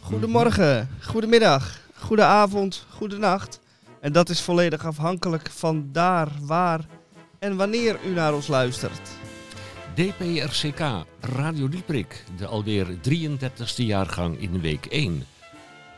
[0.00, 3.61] Goedemorgen, goedemiddag, goedenavond, goedenacht.
[4.02, 6.86] En dat is volledig afhankelijk van daar, waar
[7.38, 9.10] en wanneer u naar ons luistert.
[9.94, 10.80] DPRCK
[11.20, 15.24] Radio Dieprik, de alweer 33ste jaargang in week 1.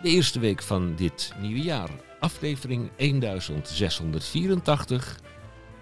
[0.02, 1.90] De eerste week van dit nieuwe jaar,
[2.20, 5.20] aflevering 1684.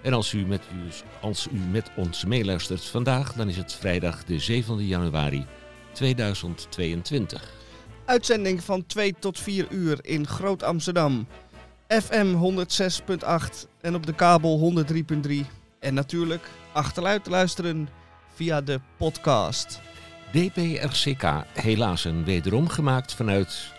[0.02, 0.78] En als u, met u,
[1.20, 5.46] als u met ons meeluistert vandaag, dan is het vrijdag de 7 januari
[5.92, 7.60] 2022.
[8.04, 11.26] Uitzending van 2 tot 4 uur in Groot Amsterdam.
[12.00, 15.32] FM 106.8 en op de kabel 103.3.
[15.78, 17.88] En natuurlijk achteruit luisteren
[18.34, 19.80] via de podcast.
[20.30, 23.72] DPRCK, helaas een wederom gemaakt vanuit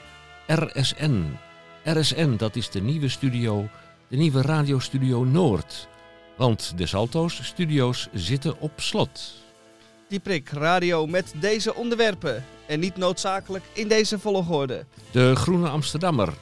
[0.47, 1.23] RSN.
[1.83, 3.70] RSN, dat is de nieuwe studio,
[4.08, 5.88] de nieuwe radiostudio Noord.
[6.38, 9.33] Want de Salto's studio's zitten op slot.
[10.08, 12.45] Dieprik Radio met deze onderwerpen.
[12.66, 14.86] En niet noodzakelijk in deze volgorde.
[15.11, 16.33] De Groene Amsterdammer,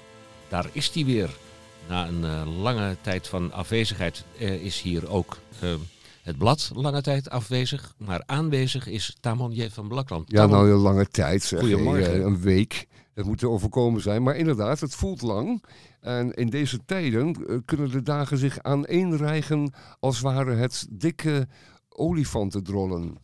[0.50, 1.30] daar is die weer.
[1.92, 5.74] Na een uh, lange tijd van afwezigheid uh, is hier ook uh,
[6.22, 7.96] het blad lange tijd afwezig.
[7.98, 10.32] Maar aanwezig is Tamon van Blakland.
[10.32, 11.60] Ja, nou een lange tijd zeg.
[11.60, 12.26] Goedemorgen.
[12.26, 12.88] Een week.
[13.14, 14.24] Het moet er overkomen zijn.
[14.24, 15.64] Maar inderdaad, het voelt lang.
[16.00, 21.48] En in deze tijden kunnen de dagen zich aaneenrijgen als waren het dikke
[21.90, 23.16] olifantendrollen.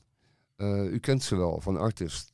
[0.91, 2.33] u kent ze wel, van Artist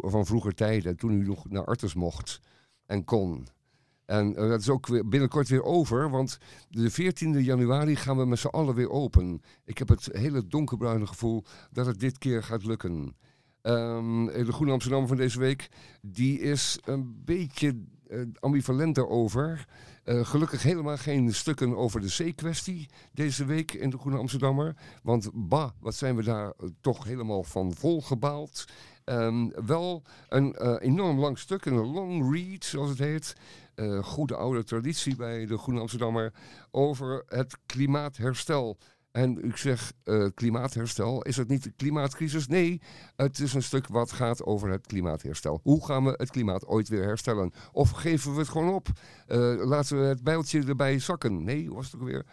[0.00, 2.40] van vroeger tijden, toen u nog naar Artes mocht
[2.86, 3.46] en kon.
[4.06, 8.26] En uh, dat is ook weer binnenkort weer over, want de 14e januari gaan we
[8.26, 9.42] met z'n allen weer open.
[9.64, 13.16] Ik heb het hele donkerbruine gevoel dat het dit keer gaat lukken.
[13.62, 15.68] Um, de Groene Amsterdam van deze week,
[16.00, 19.66] die is een beetje uh, ambivalent daarover.
[20.04, 24.76] Gelukkig helemaal geen stukken over de C-kwestie deze week in de Groene Amsterdammer.
[25.02, 28.64] Want bah, wat zijn we daar toch helemaal van volgebaald.
[29.04, 33.34] Um, wel een enorm lang stuk, een long read zoals het heet.
[33.74, 36.32] Uh, goede oude traditie bij de Groene Amsterdammer
[36.70, 38.78] over het klimaatherstel.
[39.10, 42.46] En ik zeg uh, klimaatherstel, is het niet de klimaatcrisis?
[42.46, 42.80] Nee,
[43.16, 45.60] het is een stuk wat gaat over het klimaatherstel.
[45.62, 47.52] Hoe gaan we het klimaat ooit weer herstellen?
[47.72, 48.88] Of geven we het gewoon op?
[49.28, 51.44] Uh, laten we het bijltje erbij zakken?
[51.44, 52.26] Nee, was het ook weer?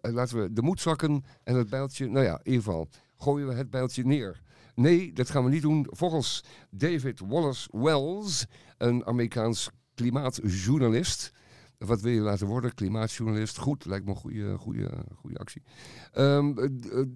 [0.00, 3.54] Laten we de moed zakken en het bijltje, nou ja, in ieder geval, gooien we
[3.54, 4.40] het bijltje neer.
[4.74, 5.86] Nee, dat gaan we niet doen.
[5.90, 8.46] Volgens David Wallace Wells,
[8.78, 11.32] een Amerikaans klimaatjournalist.
[11.78, 12.74] Wat wil je laten worden?
[12.74, 13.58] Klimaatjournalist.
[13.58, 15.62] Goed, lijkt me een goede, goede, goede actie.
[16.18, 16.54] Um,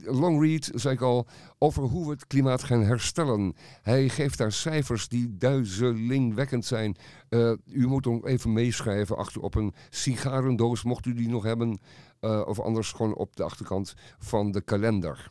[0.04, 1.26] long read, zei ik al,
[1.58, 3.54] over hoe we het klimaat gaan herstellen.
[3.82, 6.96] Hij geeft daar cijfers die duizelingwekkend zijn.
[7.28, 11.78] Uh, u moet hem even meeschrijven achter op een sigarendoos, mocht u die nog hebben.
[12.20, 15.30] Of anders gewoon op de achterkant van de kalender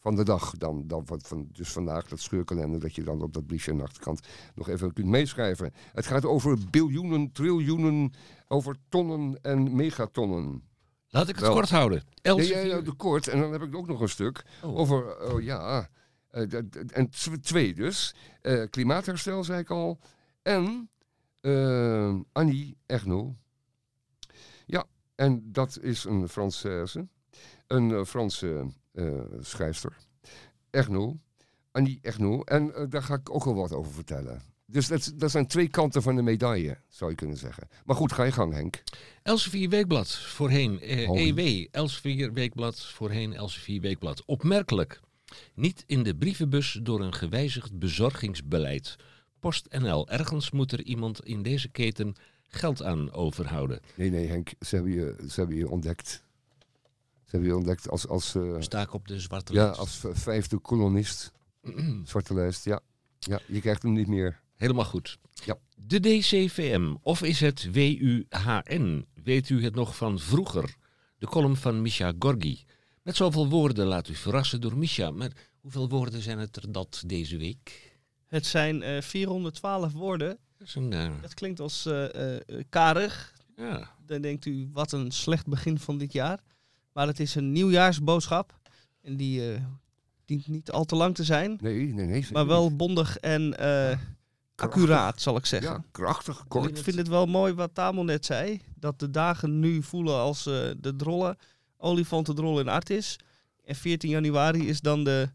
[0.00, 0.86] van de dag dan.
[0.86, 4.20] dan van, dus vandaag dat scheurkalender dat je dan op dat briefje aan de achterkant
[4.54, 5.72] nog even kunt meeschrijven.
[5.92, 8.12] Het gaat over biljoenen, triljoenen,
[8.48, 10.62] over tonnen en megatonnen.
[11.08, 11.52] Laat ik het Wel.
[11.52, 12.02] kort houden.
[12.22, 13.28] Nee, ja, ja, kort.
[13.28, 14.76] En dan heb ik ook nog een stuk oh.
[14.76, 15.88] over, oh ja,
[16.32, 16.52] uh,
[16.92, 17.10] en
[17.40, 18.14] twee dus.
[18.42, 19.98] Uh, klimaatherstel, zei ik al.
[20.42, 20.90] En
[21.40, 23.36] uh, Annie Ernaux.
[24.66, 24.84] Ja,
[25.14, 27.08] en dat is een Française.
[27.66, 28.66] Een Franse
[29.40, 29.96] schrijfster.
[30.70, 31.16] Ernaux.
[31.72, 32.00] Annie.
[32.44, 34.42] En uh, daar ga ik ook wel wat over vertellen.
[34.66, 37.68] Dus dat, dat, zijn twee kanten van de medaille, zou je kunnen zeggen.
[37.84, 38.82] Maar goed, ga je gang, Henk.
[39.22, 41.66] Elsevier Weekblad, voorheen eh, EW.
[41.70, 44.24] Elsevier Weekblad, voorheen Elsevier Weekblad.
[44.24, 45.00] Opmerkelijk.
[45.54, 48.96] Niet in de brievenbus door een gewijzigd bezorgingsbeleid.
[49.40, 50.08] PostNL.
[50.08, 52.14] Ergens moet er iemand in deze keten
[52.48, 53.80] geld aan overhouden.
[53.94, 54.52] Nee, nee, Henk.
[54.60, 56.24] Ze hebben je, ze hebben je ontdekt.
[57.30, 58.08] Ze hebben je ontdekt als...
[58.08, 59.76] als uh, Sta ik op de zwarte ja, lijst?
[59.76, 61.32] Ja, als vijfde kolonist.
[62.04, 62.80] zwarte lijst, ja.
[63.18, 64.40] Ja, je krijgt hem niet meer.
[64.54, 65.18] Helemaal goed.
[65.44, 65.58] Ja.
[65.76, 69.06] De DCVM, of is het WUHN?
[69.14, 70.74] Weet u het nog van vroeger?
[71.18, 72.64] De column van Misha Gorgi.
[73.02, 75.10] Met zoveel woorden laat u verrassen door Misha.
[75.10, 77.98] Maar hoeveel woorden zijn het er dat deze week?
[78.26, 80.38] Het zijn uh, 412 woorden.
[80.58, 81.10] Dat, is een, uh...
[81.20, 82.06] dat klinkt als uh,
[82.68, 83.34] karig.
[83.56, 83.90] Ja.
[84.06, 86.40] Dan denkt u, wat een slecht begin van dit jaar.
[86.92, 88.58] Maar het is een nieuwjaarsboodschap.
[89.02, 89.60] En die uh,
[90.24, 91.58] dient niet al te lang te zijn.
[91.60, 92.26] Nee, nee, nee.
[92.32, 93.98] Maar wel bondig en uh,
[94.54, 95.70] accuraat, zal ik zeggen.
[95.70, 96.68] Ja, krachtig, kort.
[96.68, 98.60] Ik vind het wel mooi wat Tamel net zei.
[98.74, 101.36] Dat de dagen nu voelen als uh, de drollen.
[101.76, 103.18] olifantendrol in Artis.
[103.64, 105.28] En 14 januari is dan de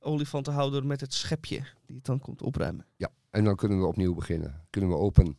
[0.00, 2.86] olifantenhouder met het schepje die het dan komt opruimen.
[2.96, 4.66] Ja, en dan kunnen we opnieuw beginnen.
[4.70, 5.38] Kunnen we open.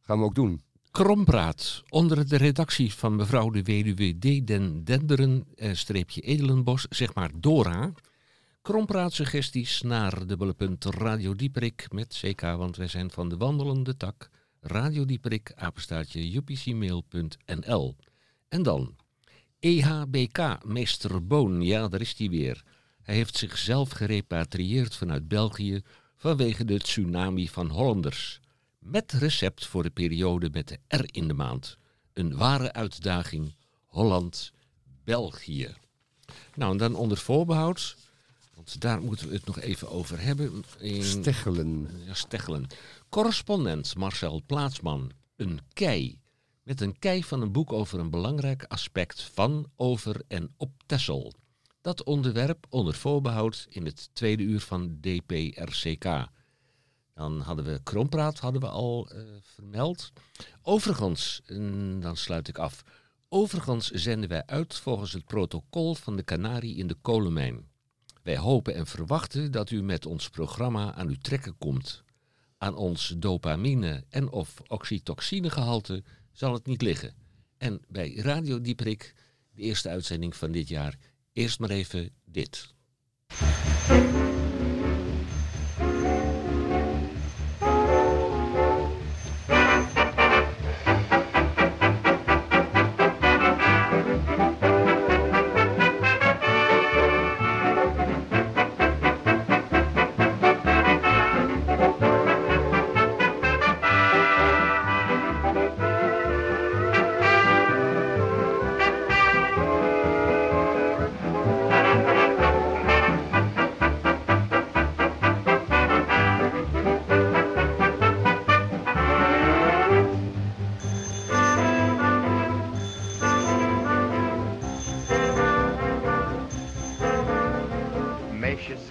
[0.00, 0.62] Gaan we ook doen.
[0.92, 4.46] Krompraat, onder de redactie van mevrouw de weduwe D.
[4.46, 7.92] den Denderen, eh, streepje Edelenbos, zeg maar Dora.
[8.62, 14.28] Krompraat suggesties naar dubbele Radio Dieperik met CK, want wij zijn van de wandelende tak.
[14.60, 17.96] Radio Dieperik, apenstaartje upcmail.nl.
[18.48, 18.96] En dan
[19.60, 22.64] EHBK, meester Boon, ja daar is hij weer.
[23.02, 25.82] Hij heeft zichzelf gerepatrieerd vanuit België
[26.16, 28.41] vanwege de tsunami van Hollanders.
[28.82, 31.76] Met recept voor de periode met de R in de maand.
[32.12, 33.54] Een ware uitdaging
[33.86, 35.74] Holland-België.
[36.54, 37.96] Nou, en dan onder voorbehoud,
[38.54, 40.64] want daar moeten we het nog even over hebben.
[40.78, 41.88] In, Steggelen.
[42.06, 42.66] ja, Steggelen.
[43.08, 45.10] Correspondent Marcel Plaatsman.
[45.36, 46.18] Een kei.
[46.62, 51.32] Met een kei van een boek over een belangrijk aspect van, over en op Texel.
[51.80, 56.30] Dat onderwerp onder voorbehoud in het tweede uur van DPRCK.
[57.14, 60.12] Dan hadden we Krompraat hadden we al eh, vermeld.
[60.62, 62.84] Overigens, en dan sluit ik af.
[63.28, 67.70] Overigens zenden wij uit volgens het protocol van de Canarie in de kolenmijn.
[68.22, 72.02] Wij hopen en verwachten dat u met ons programma aan uw trekken komt.
[72.58, 77.14] Aan ons dopamine- en of oxytoxinegehalte zal het niet liggen.
[77.58, 79.14] En bij Radio Dieprik,
[79.54, 80.98] de eerste uitzending van dit jaar,
[81.32, 82.74] eerst maar even dit.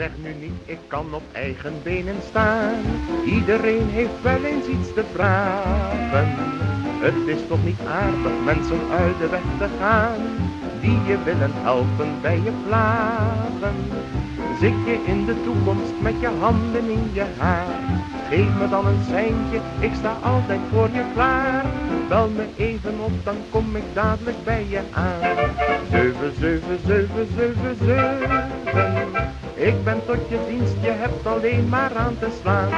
[0.02, 2.82] Zeg nu niet, ik kan op eigen benen staan.
[3.26, 6.28] Iedereen heeft wel eens iets te vragen.
[7.06, 10.22] Het is toch niet aardig mensen uit de weg te gaan,
[10.80, 13.76] die je willen helpen bij je plagen.
[14.60, 17.80] Zit je in de toekomst met je handen in je haar?
[18.30, 21.66] Geef me dan een seintje, ik sta altijd voor je klaar.
[22.08, 25.20] Bel me even op, dan kom ik dadelijk bij je aan.
[25.92, 29.41] Zeven, zeven, zeven, zeven, zeven.
[29.62, 32.70] Ik ben tot je dienst, je hebt alleen maar aan te slaan.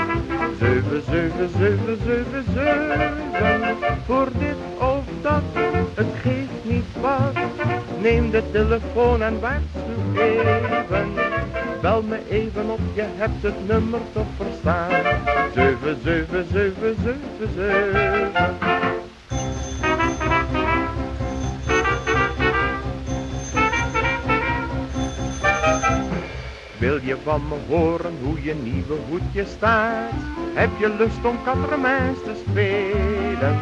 [0.60, 3.78] Zeven, zeven, zeven, zeven, zeven.
[4.06, 5.44] Voor dit of dat,
[5.94, 7.36] het geeft niet wat.
[8.00, 11.14] Neem de telefoon en waarschuw even.
[11.82, 14.90] Bel me even op, je hebt het nummer toch verstaan.
[15.54, 18.83] Zeven, zeven, zeven, zeven, zeven.
[26.84, 30.12] Wil je van me horen hoe je nieuwe hoedje staat?
[30.54, 33.60] Heb je lust om kattermijns te spelen?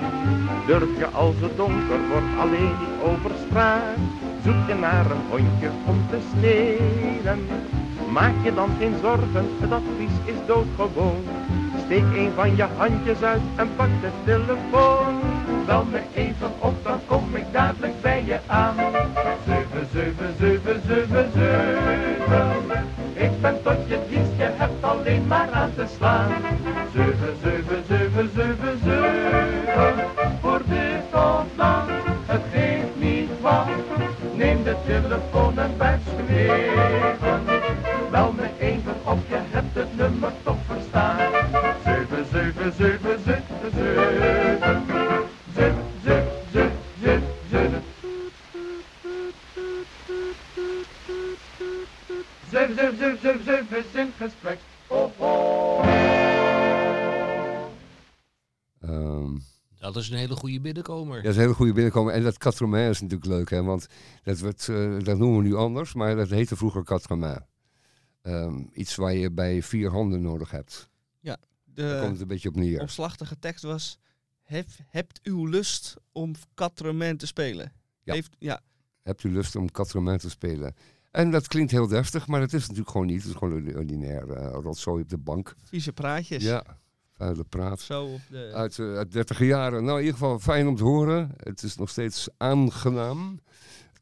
[0.67, 3.97] Durf je als het donker wordt alleen niet over straat?
[4.43, 7.47] Zoek je naar een hondje om te stelen?
[8.11, 11.23] Maak je dan geen zorgen, het advies is doodgewoon.
[11.85, 15.19] Steek een van je handjes uit en pak de telefoon.
[15.65, 18.75] Bel me even op, dan kom ik dadelijk bij je aan.
[25.99, 26.70] Maar aan
[61.21, 62.13] Ja, dat is een hele goede binnenkomen.
[62.13, 63.63] En dat quatre is natuurlijk leuk, hè?
[63.63, 63.87] want
[64.23, 67.45] dat, wordt, eh, dat noemen we nu anders, maar dat heette vroeger quatre
[68.21, 70.89] Ehm iets waar je bij vier handen nodig hebt.
[71.73, 72.81] Daar komt De het een beetje op neer.
[72.81, 73.97] omslachtige tekst was...
[74.41, 77.73] Heb, hebt uw lust om Quatre te spelen?
[78.03, 78.13] Ja.
[78.13, 78.61] Heeft, ja,
[79.01, 80.75] Hebt u lust om quatre te spelen?
[81.11, 83.21] En dat klinkt heel deftig, maar het is natuurlijk gewoon niet.
[83.21, 85.55] Het is gewoon een ordinair eh, rotzooi op de bank.
[85.63, 86.43] vieze praatjes.
[86.43, 86.63] Ja,
[87.21, 87.79] vuile praat.
[87.79, 88.51] Zo op de...
[88.53, 89.83] Uit, eh, uit 30 jaren.
[89.83, 91.31] Nou, in ieder geval fijn om te horen.
[91.37, 93.39] Het is nog steeds aangenaam.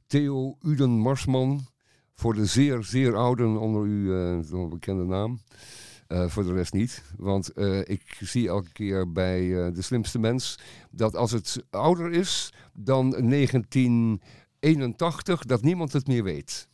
[0.08, 1.68] Theo Uden Marsman.
[2.14, 5.40] Voor de zeer, zeer ouden onder u, uh, een bekende naam.
[6.08, 7.04] Uh, voor de rest niet.
[7.18, 10.60] Want uh, ik zie elke keer bij uh, de slimste mens
[10.92, 16.69] dat als het ouder is dan 1981, dat niemand het meer weet.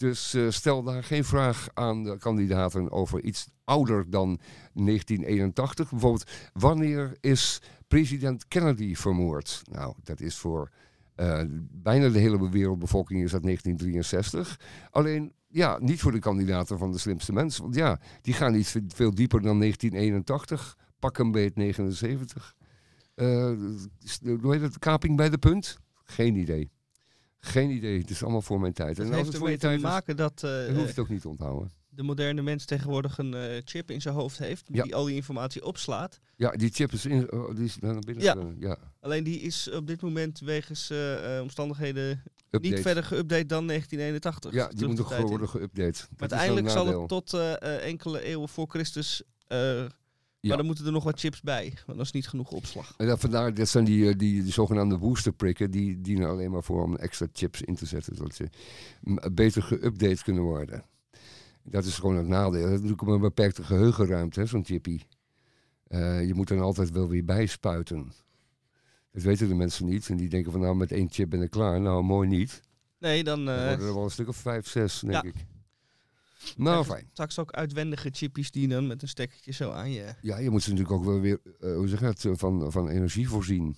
[0.00, 4.38] Dus stel daar geen vraag aan de kandidaten over iets ouder dan
[4.74, 5.90] 1981.
[5.90, 9.62] Bijvoorbeeld, wanneer is president Kennedy vermoord?
[9.70, 10.70] Nou, dat is voor
[11.70, 14.60] bijna de hele wereldbevolking is dat 1963.
[14.90, 17.62] Alleen ja, niet voor de kandidaten van de slimste mensen.
[17.62, 20.76] Want ja, die gaan niet veel dieper dan 1981.
[20.98, 22.54] Pak een beet 79.
[23.16, 23.26] Uh,
[24.40, 24.78] hoe heet het?
[24.78, 25.78] Kaping bij de punt?
[26.04, 26.70] Geen idee.
[27.40, 27.98] Geen idee.
[27.98, 28.96] Het is allemaal voor mijn tijd.
[28.96, 30.42] Het en heeft ermee te maken dat...
[30.44, 31.70] Uh, hoeft het ook niet te onthouden.
[31.88, 34.68] De moderne mens tegenwoordig een uh, chip in zijn hoofd heeft.
[34.72, 34.82] Ja.
[34.82, 36.20] Die al die informatie opslaat.
[36.36, 38.24] Ja, die chip is, in, uh, die is naar binnen.
[38.24, 38.36] Ja.
[38.58, 38.78] ja.
[39.00, 40.92] Alleen die is op dit moment wegens
[41.40, 42.74] omstandigheden Update.
[42.74, 44.52] Niet verder geüpdate dan 1981.
[44.52, 46.08] Ja, die moet nog worden geüpdate.
[46.16, 49.22] Maar uiteindelijk zal het tot uh, enkele eeuwen voor Christus.
[49.48, 49.84] Uh.
[50.40, 52.94] Maar dan moeten er nog wat chips bij, want dat is niet genoeg opslag.
[52.96, 56.82] En dat, vandaar, dat zijn die, die, die zogenaamde boosterprikken, die dienen alleen maar voor
[56.82, 58.48] om extra chips in te zetten, zodat ze
[59.32, 60.84] beter geüpdate kunnen worden.
[61.62, 62.62] Dat is gewoon het nadeel.
[62.62, 65.00] Dat is natuurlijk een beperkte geheugenruimte, zo'n chippy.
[65.88, 68.12] Uh, je moet er altijd wel weer bijspuiten.
[69.12, 70.08] Dat weten de mensen niet.
[70.08, 71.80] En die denken van nou met één chip ben ik klaar.
[71.80, 72.60] Nou, mooi niet.
[72.98, 73.40] Nee, dan...
[73.40, 75.34] Uh, dan worden er wel een stuk of vijf, zes, denk ik.
[76.56, 77.08] Nou, fijn.
[77.12, 80.14] Straks ook uitwendige chippies die dan met een stekkertje zo aan je...
[80.20, 82.88] Ja, je moet ze natuurlijk ook wel weer, uh, hoe zeg je het, van, van
[82.88, 83.76] energie voorzien.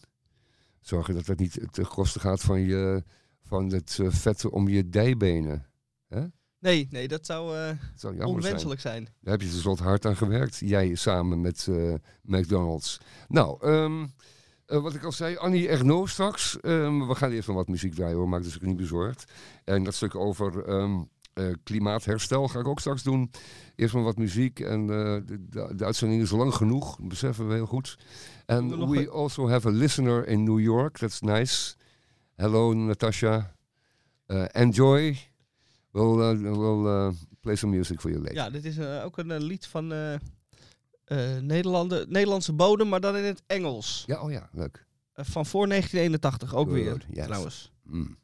[0.80, 3.04] Zorgen dat het niet ten koste gaat van, je,
[3.42, 5.66] van het uh, vet om je dijbenen.
[6.08, 6.24] Hè?
[6.58, 9.04] Nee, nee, dat zou, uh, zou onwenselijk zijn.
[9.04, 9.16] zijn.
[9.20, 10.58] Daar heb je tenslotte hard aan gewerkt.
[10.58, 11.68] Jij samen met
[12.22, 13.00] McDonald's.
[13.28, 14.12] Nou, um,
[14.66, 16.58] uh, wat ik al zei, Annie Erno straks.
[16.62, 19.32] Um, we gaan eerst nog wat muziek draaien hoor, maak dus ook niet bezorgd.
[19.64, 23.30] En dat stuk over um, uh, klimaatherstel ga ik ook straks doen.
[23.76, 27.48] Eerst maar wat muziek en uh, de, de, de, uitzending is lang genoeg, dat beseffen
[27.48, 27.98] we heel goed.
[28.46, 31.74] En we also have a listener in New York, that's nice.
[32.34, 33.54] Hello Natasha,
[34.52, 35.18] enjoy.
[35.90, 38.36] We'll, we'll play some music for you later.
[38.36, 41.38] Ja, dit is ook een lied van uh,
[42.08, 44.04] Nederlandse bodem, maar dan in het Engels.
[44.06, 44.86] Ja, oh ja, leuk.
[45.16, 47.24] Uh, van voor 1981 ook Good, weer, yes.
[47.24, 47.72] trouwens.
[47.82, 48.16] Mm.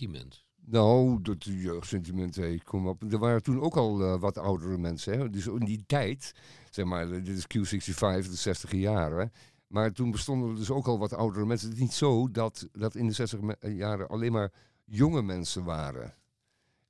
[0.00, 0.44] Jeugdsentiment.
[0.68, 3.12] Nou, dat jeugdsentiment, hey, kom op.
[3.12, 5.18] Er waren toen ook al eh, wat oudere mensen.
[5.18, 5.30] Hè?
[5.30, 6.32] Dus in die tijd,
[6.70, 7.98] zeg maar, dit is Q65,
[8.28, 9.32] de 60 jaren.
[9.66, 11.68] Maar toen bestonden er dus ook al wat oudere mensen.
[11.68, 14.52] Het is niet zo dat, dat in de 60 me- jaren alleen maar
[14.84, 16.14] jonge mensen waren.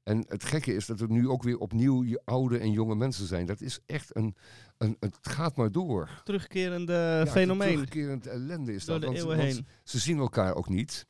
[0.02, 3.26] En het gekke is dat er nu ook weer opnieuw je oude en jonge mensen
[3.26, 3.46] zijn.
[3.46, 4.36] Dat is echt een,
[4.78, 6.10] een het gaat maar door.
[6.24, 9.00] Terugkerende Ja, fenomeen Terugkerend ellende is door dat.
[9.00, 9.66] de want- eeuwen want heen.
[9.84, 11.06] ze zien elkaar ook niet.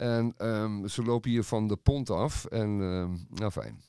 [0.00, 2.44] En ehm, ze lopen hier van de pont af.
[2.44, 3.82] En ehm, nou fijn.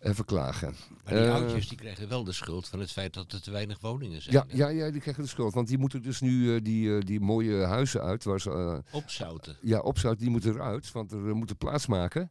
[0.00, 0.74] Even klagen.
[1.04, 3.50] Maar die Eh, oudjes die krijgen wel de schuld van het feit dat er te
[3.50, 4.34] weinig woningen zijn.
[4.34, 4.56] Ja, hè?
[4.56, 5.54] ja, ja, die krijgen de schuld.
[5.54, 8.24] Want die moeten dus nu eh, die, eh, die mooie huizen uit.
[8.24, 9.56] Waar ze, Opzouten.
[9.62, 10.92] ja, opzout, die moeten eruit.
[10.92, 12.30] Want er moeten plaats maken.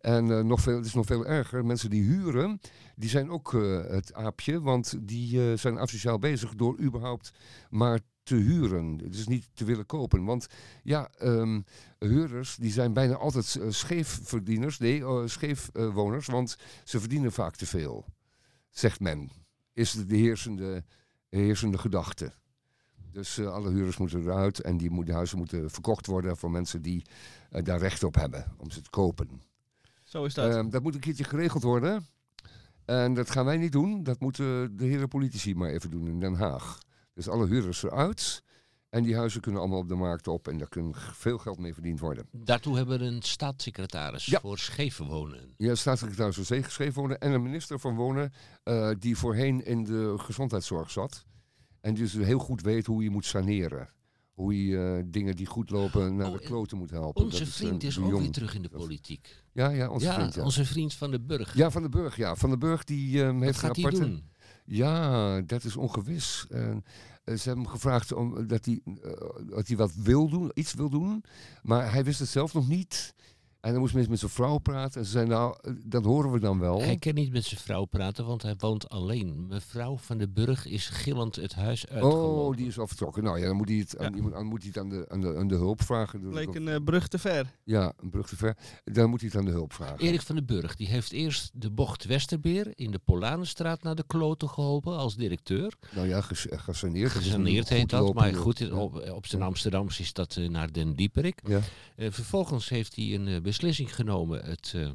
[0.00, 1.64] En nog veel, het is nog veel erger.
[1.64, 2.60] Mensen die huren,
[2.96, 3.52] die zijn ook
[3.88, 4.60] het aapje.
[4.60, 7.32] Want die zijn asociaal bezig door überhaupt
[7.70, 8.96] maar te huren.
[8.96, 10.24] Dus niet te willen kopen.
[10.24, 10.46] Want
[10.82, 11.60] ja, ehm,
[11.98, 14.78] huurders die zijn bijna altijd eh, scheefverdieners.
[14.78, 16.26] Nee, eh, scheefwoners.
[16.26, 18.04] want ze verdienen vaak te veel.
[18.70, 19.30] Zegt men.
[19.72, 20.84] Is de heersende,
[21.28, 22.32] heersende gedachte.
[23.12, 24.60] Dus eh, alle huurders moeten eruit.
[24.60, 27.04] En die, moet- die huizen moeten verkocht worden voor mensen die
[27.62, 28.52] daar recht op hebben.
[28.58, 29.42] Om ze te kopen.
[30.04, 30.54] Zo is dat.
[30.54, 32.06] Ehm, dat moet een keertje geregeld worden.
[32.84, 34.02] En dat gaan wij niet doen.
[34.02, 36.78] Dat moeten de heren politici maar even doen in Den Haag.
[37.18, 38.42] Dus alle huurders eruit.
[38.88, 40.48] En die huizen kunnen allemaal op de markt op.
[40.48, 42.26] En daar kan veel geld mee verdiend worden.
[42.32, 44.40] Daartoe hebben we een staatssecretaris Ja.
[44.40, 45.54] voor scheef wonen.
[45.56, 47.18] Ja, staatssecretaris van Zee geschreven wonen.
[47.18, 51.24] En een minister van Wonen eh, die voorheen in de gezondheidszorg zat.
[51.80, 53.88] En dus heel goed weet hoe je moet saneren.
[54.32, 57.24] Hoe je eh, dingen die goed lopen naar Oh, de en kloten moet helpen.
[57.24, 58.22] Onze Dat vriend eh, is de ook Jong.
[58.22, 59.42] weer terug in de politiek.
[59.52, 60.34] Ja, ja, onze ja, vriend.
[60.34, 60.42] Ja.
[60.44, 61.54] onze vriend van de Burg.
[61.56, 62.16] ja, Van den Burg.
[62.16, 64.08] Ja, Van den Burg die ehm, heeft gaat een hij aparte...
[64.10, 64.30] doen?
[64.70, 66.46] Ja, dat is ongewis.
[66.50, 66.76] Eh,
[67.24, 69.12] ze hebben hem gevraagd om, dat, hij, eh,
[69.46, 71.24] dat hij wat wil doen, iets wil doen.
[71.62, 73.14] Maar hij wist het zelf nog niet.
[73.60, 75.00] En dan moest mensen met zijn vrouw praten.
[75.00, 76.80] En ze zei, nou, dat horen we dan wel.
[76.80, 79.46] Hij kan niet met zijn vrouw praten, want hij woont alleen.
[79.48, 82.44] Mevrouw van den Burg is gillend het huis uitgelopen.
[82.44, 83.22] Oh, die is al vertrokken.
[83.22, 85.36] Nou ja, dan moet hij het, aan, dan moet hij het aan, de, aan, de,
[85.36, 86.20] aan de hulp vragen.
[86.20, 87.54] Dus dat- een eh, brug te ver.
[87.64, 88.56] Ja, een brug te ver.
[88.84, 89.98] Dan moet hij het aan de hulp vragen.
[89.98, 94.04] Erik van den Burg die heeft eerst de bocht Westerbeer in de Polanenstraat naar de
[94.06, 95.72] kloten geholpen als directeur.
[95.94, 97.12] Nou ja, ges- eh, gesaneerd.
[97.12, 100.48] Dat is een Gesaneerd heet dat, maar goed, op, op zijn Amsterdams is dat eh,
[100.48, 101.40] naar Den Dieperik.
[101.46, 101.60] Ja.
[102.10, 104.90] Vervolgens heeft hij een beslissing genomen het, eh,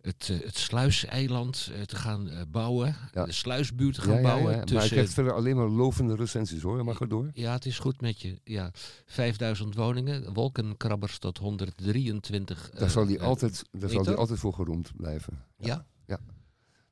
[0.00, 2.96] het, eh, het sluiseiland eh, te gaan bouwen.
[3.12, 3.24] Ja.
[3.24, 4.50] De sluisbuurt te gaan Ja, ja, ja, bouwen.
[4.50, 6.84] Maar hij tussen- krijgt verder alleen maar lovende recensies hoor.
[6.84, 7.30] Mag er door?
[7.32, 8.40] ja, het is goed met je.
[8.44, 8.70] Ja,
[9.06, 12.70] 5000 woningen, wolkenkrabbers tot 123.
[12.70, 14.16] Daar zal hij altijd, daar zal meter?
[14.16, 15.44] altijd voor geroemd blijven.
[15.58, 15.86] Ja?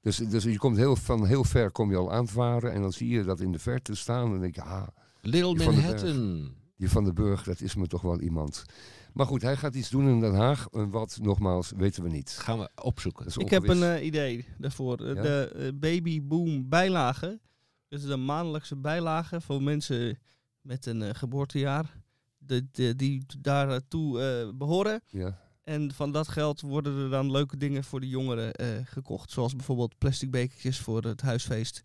[0.00, 3.08] Dus, dus je komt heel, van heel ver kom je al aanvaren en dan zie
[3.08, 4.24] je dat in de verte staan.
[4.24, 4.86] En dan denk je, ah,
[5.20, 6.54] Little Die van Manhattan.
[6.76, 8.64] die Van den Burg, dat is me toch wel iemand.
[9.12, 10.66] Maar goed, hij gaat iets doen in Den Haag.
[10.70, 12.30] En wat, nogmaals, weten we niet.
[12.30, 13.26] Gaan we opzoeken.
[13.36, 14.98] Ik heb een eh, idee daarvoor.
[15.00, 15.22] Eh, Ja?
[15.22, 17.40] De eh, babyboom bijlage.
[17.88, 20.18] Dus de maandelijkse bijlage voor mensen
[20.60, 21.96] met een geboortejaar.
[22.38, 25.00] De, de- die daartoe eh behoren.
[25.06, 25.38] Ja.
[25.62, 29.30] En van dat geld worden er dan leuke dingen voor de jongeren eh, gekocht.
[29.30, 31.80] Zoals bijvoorbeeld plastic bekertjes voor het huisfeest.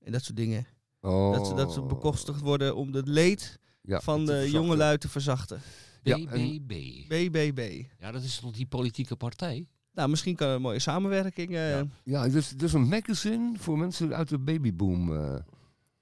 [0.00, 0.66] En dat soort dingen.
[1.00, 1.32] Oh.
[1.34, 5.60] Dat, ze, dat ze bekostigd worden om het leed Ja, van de jongelui te verzachten.
[6.04, 6.68] Ja, BBB.
[7.08, 7.82] BBB.
[7.98, 9.66] Ja, dat is toch die politieke partij?
[9.92, 11.50] Nou, misschien kan er een mooie samenwerking.
[11.50, 11.84] eh, Ja.
[12.04, 15.34] Ja, dus, dus een magazine voor mensen uit de babyboom eh,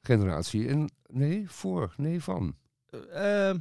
[0.01, 0.69] generatie.
[0.69, 2.55] En nee, voor, nee, van.
[3.13, 3.55] eh,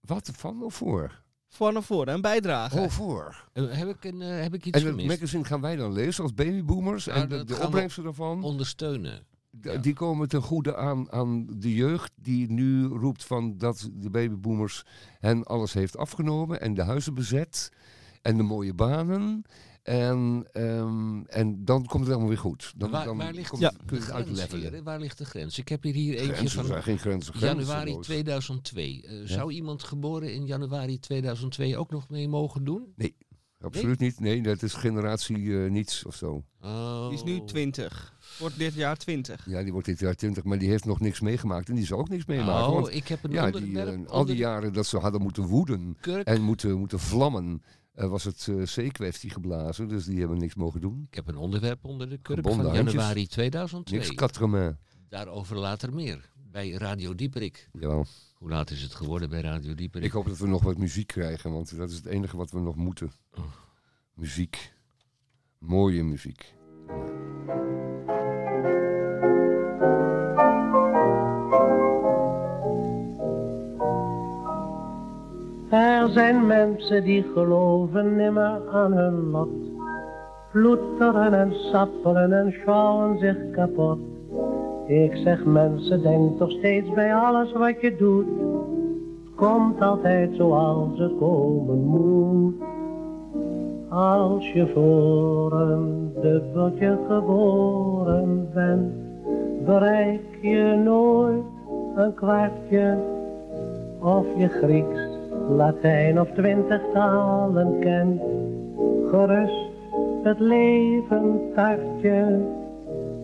[0.00, 1.22] Wat, van of voor?
[1.48, 2.78] voor naar voren, een bijdrage.
[2.78, 3.48] Oh, voor.
[3.52, 5.08] Heb, ik een, heb ik iets En het gemist?
[5.08, 7.04] magazine gaan wij dan lezen als babyboomers.
[7.04, 9.26] Ja, en de, de opbrengsten daarvan, Ondersteunen.
[9.62, 9.76] Ja.
[9.76, 14.82] die komen ten goede aan, aan de jeugd die nu roept van dat de babyboomers
[15.20, 16.60] hen alles heeft afgenomen.
[16.60, 17.70] En de huizen bezet.
[18.22, 19.44] En de mooie banen.
[19.82, 22.72] En, ehm, en dan komt het allemaal weer goed.
[22.76, 23.72] Dan, Waar, dan waar ligt komt- Ja.
[23.86, 24.82] kun de je het?
[24.82, 25.58] Waar ligt de grens?
[25.58, 27.34] Ik heb hier, hier eentje Grenzen van geen grenzen.
[27.38, 28.04] januari grenzeloos.
[28.06, 29.02] 2002.
[29.02, 32.94] Eh, Zou iemand geboren in januari 2002 ook nog mee mogen doen?
[33.60, 34.20] Absoluut niet.
[34.20, 36.44] Nee, dat is generatie eh, niets of zo.
[36.60, 37.04] Oh.
[37.08, 38.13] Die is nu 20.
[38.38, 39.46] Wordt dit jaar 20.
[39.46, 41.68] Ja, die wordt dit jaar 20, maar die heeft nog niks meegemaakt.
[41.68, 42.68] En die zal ook niks meemaken.
[42.68, 45.42] Oh, want ik heb een ja, die, eh, al die jaren dat ze hadden moeten
[45.42, 46.26] woeden kurk.
[46.26, 47.62] en moeten, moeten vlammen,
[47.94, 49.88] eh, was het eh C-kwestie geblazen.
[49.88, 51.06] Dus die hebben niks mogen doen.
[51.10, 52.94] Ik heb een onderwerp onder de kurk Gebonden van handjes.
[52.94, 53.98] januari 2002.
[53.98, 54.76] Niks quatre
[55.08, 56.32] Daarover later meer.
[56.50, 57.68] Bij Radio Dieperik.
[57.72, 58.06] Jawel.
[58.34, 60.06] Hoe laat is het geworden bij Radio Dieperik?
[60.06, 62.60] Ik hoop dat we nog wat muziek krijgen, want dat is het enige wat we
[62.60, 63.12] nog moeten.
[63.34, 63.44] Oh.
[64.14, 64.72] Muziek.
[65.58, 66.54] Mooie muziek.
[75.74, 79.48] Er zijn mensen die geloven nimmer aan hun lot.
[80.52, 83.98] Ploeteren en sappelen en sjouwen zich kapot.
[84.86, 88.26] Ik zeg mensen, denk toch steeds bij alles wat je doet.
[89.34, 92.54] Komt altijd zoals het komen moet.
[93.88, 98.92] Als je voor een dubbeltje geboren bent,
[99.64, 101.44] bereik je nooit
[101.96, 102.98] een kwartje.
[104.00, 105.13] Of je Grieks,
[105.48, 108.22] Latijn of twintig talen kent,
[109.10, 109.72] gerust
[110.22, 112.40] het leven tartje.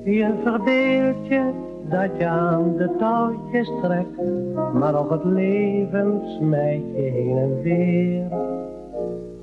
[0.04, 1.50] Je verbeeld je
[1.88, 4.22] dat je aan de touwtjes trekt,
[4.72, 8.24] maar nog het leven smijt je heen en weer.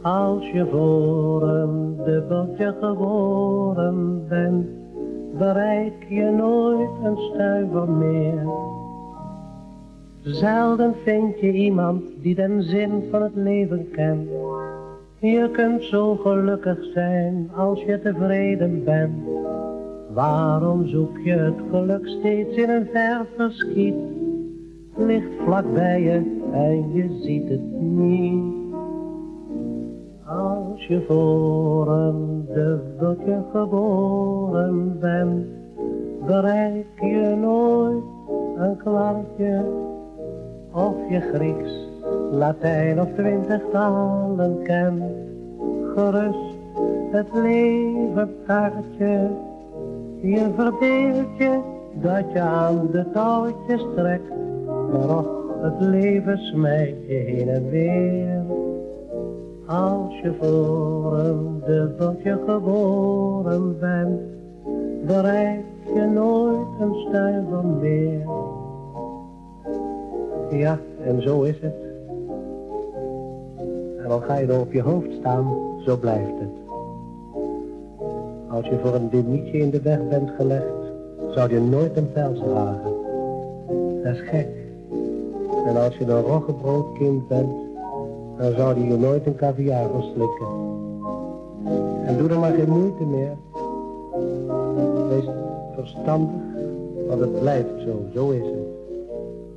[0.01, 4.67] Als je voor een dubbeltje geboren bent,
[5.37, 8.75] bereik je nooit een stuiver meer.
[10.31, 14.29] Zelden vind je iemand die den zin van het leven kent.
[15.19, 19.13] Je kunt zo gelukkig zijn als je tevreden bent.
[20.13, 23.95] Waarom zoek je het geluk steeds in een ver verschiet?
[24.95, 28.55] Ligt vlak bij je en je ziet het niet.
[30.25, 35.45] Als je voor een dubbeltje geboren bent,
[36.25, 38.03] bereik je nooit
[38.57, 39.85] een kwartje.
[40.71, 41.71] Of je Grieks,
[42.31, 45.03] Latijn of twintig talen kent,
[45.95, 46.57] gerust
[47.11, 49.29] het leven taartje.
[50.21, 51.59] Je verbeeld je
[51.93, 54.31] dat je aan de touwtjes trekt,
[54.65, 55.27] maar och,
[55.61, 58.45] het leven smijt je heen en weer.
[59.65, 64.21] Als je voor een dubbeltje geboren bent,
[65.05, 68.25] bereik je nooit een stuiver meer.
[70.51, 71.75] Ja, en zo is het.
[74.03, 75.47] En al ga je er op je hoofd staan,
[75.85, 76.49] zo blijft het.
[78.49, 80.93] Als je voor een demietje in de weg bent gelegd,
[81.33, 82.93] zou je nooit een pels dragen.
[84.03, 84.47] Dat is gek.
[85.65, 87.51] En als je een roggebroodkind bent,
[88.37, 90.47] dan zou je je nooit een caviar verslikken.
[92.05, 93.35] En doe er maar geen moeite meer.
[95.09, 95.29] Wees
[95.75, 96.41] verstandig,
[97.07, 98.76] want het blijft zo, zo is het.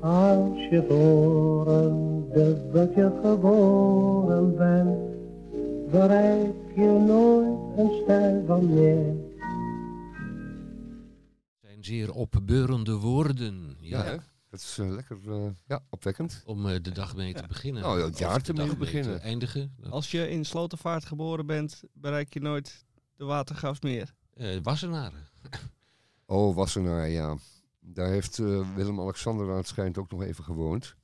[0.01, 4.99] Als je voor een dubbeltje geboren bent,
[5.91, 9.15] bereik je nooit een stuiver meer.
[11.61, 13.77] zijn zeer opbeurende woorden.
[13.81, 14.19] Ja, Ja?
[14.51, 16.43] Dat is eh, lekker eh, ja, opwekkend.
[16.47, 17.83] Om eh, de dag mee te beginnen.
[17.83, 19.19] Nou, het jaar te mee beginnen.
[19.19, 19.75] te eindigen.
[19.81, 22.85] Dat, Als je in Slotervaart geboren bent, bereik je nooit
[23.17, 24.15] de Watergraafsmeer.
[24.35, 25.13] eh, Wassenaar.
[26.27, 27.37] Oh, Wassenaar, ja.
[27.81, 30.95] Daar heeft eh, Willem-Alexander aan het schijnt ook nog even gewoond.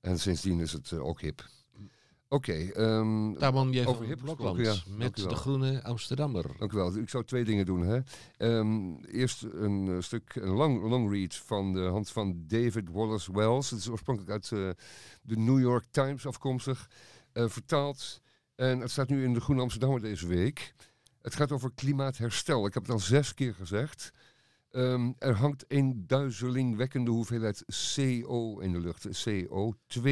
[0.00, 1.44] En sindsdien is het eh, ook hip.
[2.28, 3.84] Oké, ehm, J.
[3.84, 4.58] over hip Blokland.
[4.58, 4.74] ja.
[4.86, 6.50] Met de groene Amsterdammer.
[6.58, 6.96] dank u wel.
[6.96, 7.80] Ik zou twee dingen doen.
[7.80, 8.00] Hè.
[8.36, 13.32] Ehm, eerst een eh, stuk, een lang, long read van de hand van David Wallace
[13.32, 13.70] Wells.
[13.70, 14.48] Het is oorspronkelijk uit
[15.22, 16.90] de New York Times afkomstig.
[17.32, 18.20] vertaald.
[18.54, 20.74] En het staat nu in de Groene Amsterdammer deze week.
[21.22, 22.66] Het gaat over klimaatherstel.
[22.66, 24.12] Ik heb het al zes keer gezegd.
[24.74, 29.28] Ehm, er hangt een duizelingwekkende hoeveelheid CO in de lucht.
[29.28, 30.10] CO2.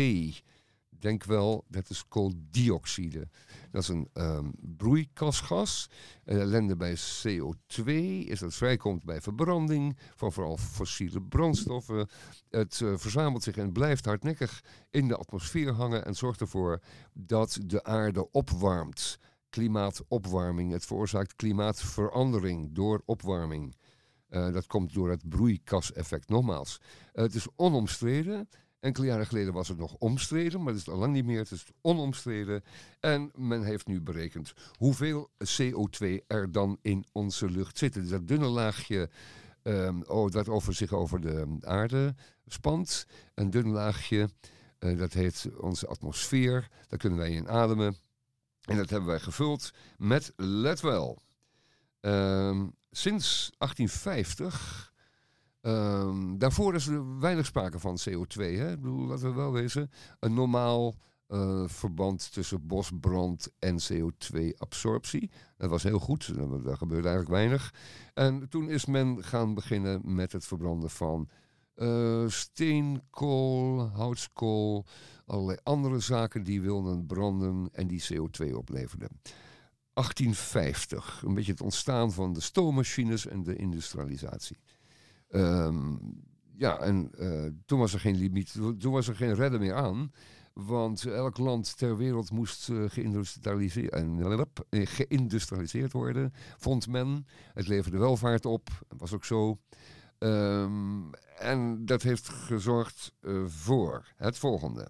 [0.88, 3.28] Denk wel, dat is kooldioxide.
[3.70, 5.90] Dat is een ehm, broeikasgas.
[6.24, 7.84] En ellende bij CO2
[8.28, 12.08] is dat vrijkomt bij verbranding van vooral fossiele brandstoffen.
[12.50, 17.58] Het eh, verzamelt zich en blijft hardnekkig in de atmosfeer hangen en zorgt ervoor dat
[17.64, 19.18] de aarde opwarmt.
[19.50, 20.72] Klimaatopwarming.
[20.72, 23.74] Het veroorzaakt klimaatverandering door opwarming.
[24.32, 26.28] Eh, dat komt door het broeikaseffect.
[26.28, 26.80] Nogmaals,
[27.12, 28.48] eh, het is onomstreden.
[28.80, 31.38] Enkele jaren geleden was het nog omstreden, maar het is al lang niet meer.
[31.38, 32.62] Het is onomstreden.
[33.00, 37.92] En men heeft nu berekend hoeveel CO2 er dan in onze lucht zit.
[37.92, 39.10] Dus dat dunne laagje
[39.62, 42.14] ehm, oh, dat over zich over de aarde
[42.46, 43.06] spant.
[43.34, 44.30] Een dun laagje,
[44.78, 46.68] eh, dat heet onze atmosfeer.
[46.88, 47.96] Daar kunnen wij in ademen.
[48.62, 51.18] En dat hebben wij gevuld met, let wel,
[52.02, 54.92] ehm, sinds 1850
[55.62, 58.40] Ehm, daarvoor is er weinig sprake van CO2.
[58.40, 58.72] Hè?
[58.72, 59.90] Ik bedoel, laten we wel wezen.
[60.20, 60.94] Een normaal
[61.28, 65.30] uh, verband tussen bosbrand en CO2-absorptie.
[65.56, 66.34] Dat was heel goed,
[66.64, 67.74] daar gebeurde eigenlijk weinig.
[68.14, 71.28] En toen is men gaan beginnen met het verbranden van
[71.76, 74.86] uh, steenkool, houtskool,
[75.26, 79.08] allerlei andere zaken die wilden branden en die CO2 opleverden.
[79.94, 84.58] 1850, een beetje het ontstaan van de stoommachines en de industrialisatie.
[85.30, 86.00] Um,
[86.56, 90.12] ja, en uh, toen was er geen limiet, toen was er geen redden meer aan.
[90.52, 93.94] Want elk land ter wereld moest geïndustrialiseerd,
[94.70, 97.26] uh, geïndustrialiseerd worden, vond men.
[97.52, 99.58] Het leverde welvaart op, was ook zo.
[100.18, 103.14] Um, en dat heeft gezorgd
[103.46, 104.88] voor het volgende.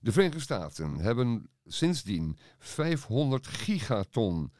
[0.00, 4.52] De Verenigde Staten hebben sindsdien 500 gigaton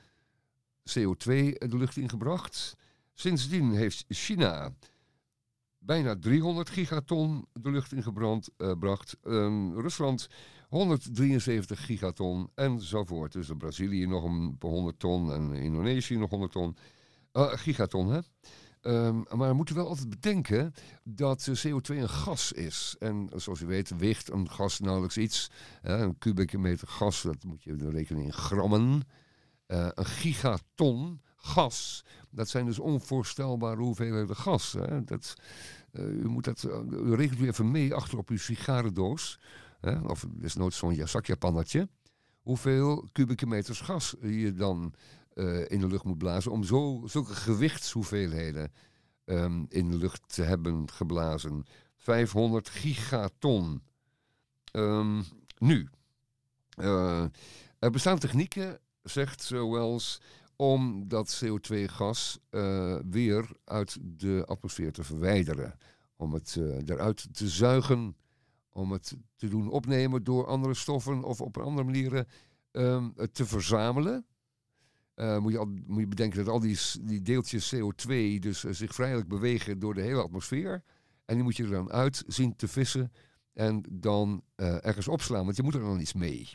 [0.90, 1.24] CO2
[1.58, 2.76] de lucht ingebracht.
[3.14, 4.72] Sindsdien heeft China
[5.78, 8.50] bijna 300 gigaton de lucht ingebracht.
[8.58, 9.16] Uh, bracht.
[9.24, 10.28] Uh, Rusland
[10.68, 13.32] 173 gigaton enzovoort.
[13.32, 16.76] Dus Brazilië nog een 100 ton en Indonesië nog 100 ton.
[17.32, 18.20] Uh, gigaton, hè?
[18.82, 22.96] Um, maar we moeten wel altijd bedenken dat CO2 een gas is.
[22.98, 25.50] En zoals u weet weegt een gas nauwelijks iets.
[25.82, 29.02] een kubieke meter gas, dat moet je rekenen in grammen.
[29.66, 32.04] Uh, een gigaton gas.
[32.30, 34.72] Dat zijn dus onvoorstelbare hoeveelheden gas.
[34.72, 35.04] Hè.
[35.04, 35.34] Dat,
[35.92, 39.38] uh, u, moet dat, u rekent u even mee achter op uw sigarendoos.
[39.80, 41.88] Hè, of desnoods zo'n zakjapannetje.
[42.40, 44.94] Hoeveel kubieke meters gas je dan
[45.66, 48.72] in de lucht moet blazen om zo, zulke gewichtshoeveelheden
[49.24, 51.64] um, in de lucht te hebben geblazen.
[51.96, 53.82] 500 gigaton.
[54.72, 55.24] Um,
[55.58, 55.88] nu,
[57.78, 60.20] er bestaan technieken, zegt Wells,
[60.56, 65.78] om dat CO2-gas uh, weer uit de atmosfeer te verwijderen.
[66.16, 68.16] Om het eruit te zuigen,
[68.72, 72.28] om het te doen opnemen door andere stoffen of op andere manieren
[72.72, 74.26] um, te verzamelen.
[75.16, 78.94] Uh, moet, je al, moet je bedenken dat al die, die deeltjes CO2 dus zich
[78.94, 80.82] vrijelijk bewegen door de hele atmosfeer.
[81.24, 83.12] En die moet je er dan uit zien te vissen
[83.52, 86.50] en dan ergens opslaan, want je moet er dan iets mee.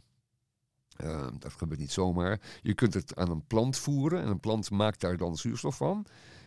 [1.03, 2.41] Uh, dat gebeurt niet zomaar.
[2.61, 6.05] Je kunt het aan een plant voeren en een plant maakt daar dan zuurstof van.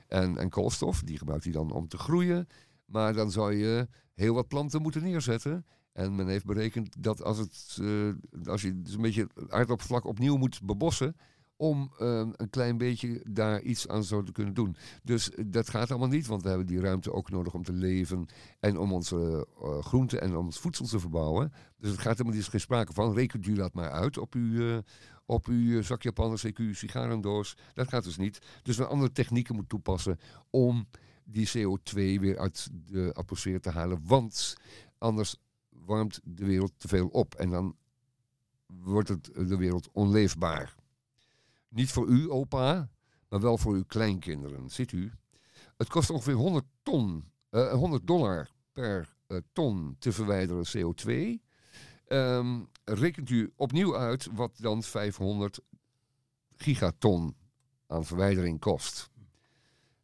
[0.08, 2.46] En, en koolstof, die gebruikt hij dan om te groeien.
[2.84, 5.66] Maar dan zou je heel wat planten moeten neerzetten.
[5.92, 7.78] En men heeft berekend dat als, het,
[8.44, 11.16] als je dus een beetje het aardoppervlak opnieuw moet bebossen,
[11.60, 14.76] om uh, een klein beetje daar iets aan zouden kunnen doen.
[15.02, 18.26] Dus dat gaat allemaal niet, want we hebben die ruimte ook nodig om te leven
[18.60, 21.52] en om onze uh, groenten en ons voedsel te verbouwen.
[21.78, 23.14] Dus het gaat helemaal niet, geen sprake van.
[23.14, 24.78] Rekent u dat maar uit op uw, uh,
[25.26, 27.56] op uw zak CQ, sigarendoos.
[27.74, 28.38] Dat gaat dus niet.
[28.62, 30.18] Dus we andere technieken moeten toepassen
[30.50, 30.86] om
[31.24, 34.00] die CO2 weer uit de atmosfeer te halen.
[34.06, 34.56] Want
[34.98, 35.36] anders
[35.68, 37.76] warmt de wereld te veel op en dan
[38.66, 40.78] wordt het de wereld onleefbaar.
[41.70, 42.90] Niet voor u, opa,
[43.28, 44.70] maar wel voor uw kleinkinderen.
[44.70, 45.12] Ziet u?
[45.76, 51.12] Het kost ongeveer 100, ton, uh, 100 dollar per uh, ton te verwijderen CO2.
[52.08, 55.60] Um, rekent u opnieuw uit wat dan 500
[56.56, 57.36] gigaton
[57.86, 59.10] aan verwijdering kost.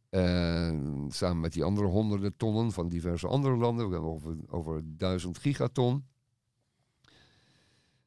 [0.09, 0.71] Uh,
[1.09, 3.87] samen met die andere honderden tonnen van diverse andere landen.
[3.87, 6.05] We hebben over, over 1000 gigaton.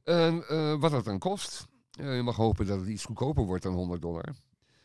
[0.03, 1.69] En uh, wat dat dan kost,
[2.03, 4.35] je mag hopen dat het iets goedkoper wordt dan 100 dollar.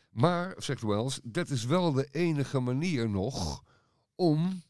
[0.10, 3.63] Maar, zegt Wells, dat is wel de enige manier nog
[4.15, 4.62] om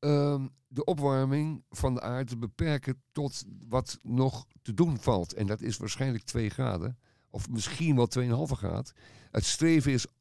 [0.00, 5.32] uh, de opwarming van de aarde te beperken tot wat nog te doen valt.
[5.32, 6.98] En dat is waarschijnlijk 2 graden.
[7.30, 8.94] Of misschien wel 2,5 graden.
[9.30, 10.12] Het streven is 1,5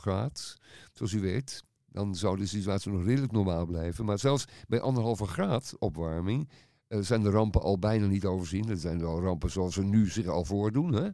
[0.00, 0.56] graad,
[0.92, 1.64] zoals u weet.
[1.90, 4.04] Dan zou de situatie nog redelijk normaal blijven.
[4.04, 6.48] Maar zelfs bij 1,5 graad opwarming
[6.88, 8.68] zijn de rampen al bijna niet overzien.
[8.68, 10.92] Er zijn wel rampen zoals ze nu zich al voordoen.
[10.92, 11.08] Hè?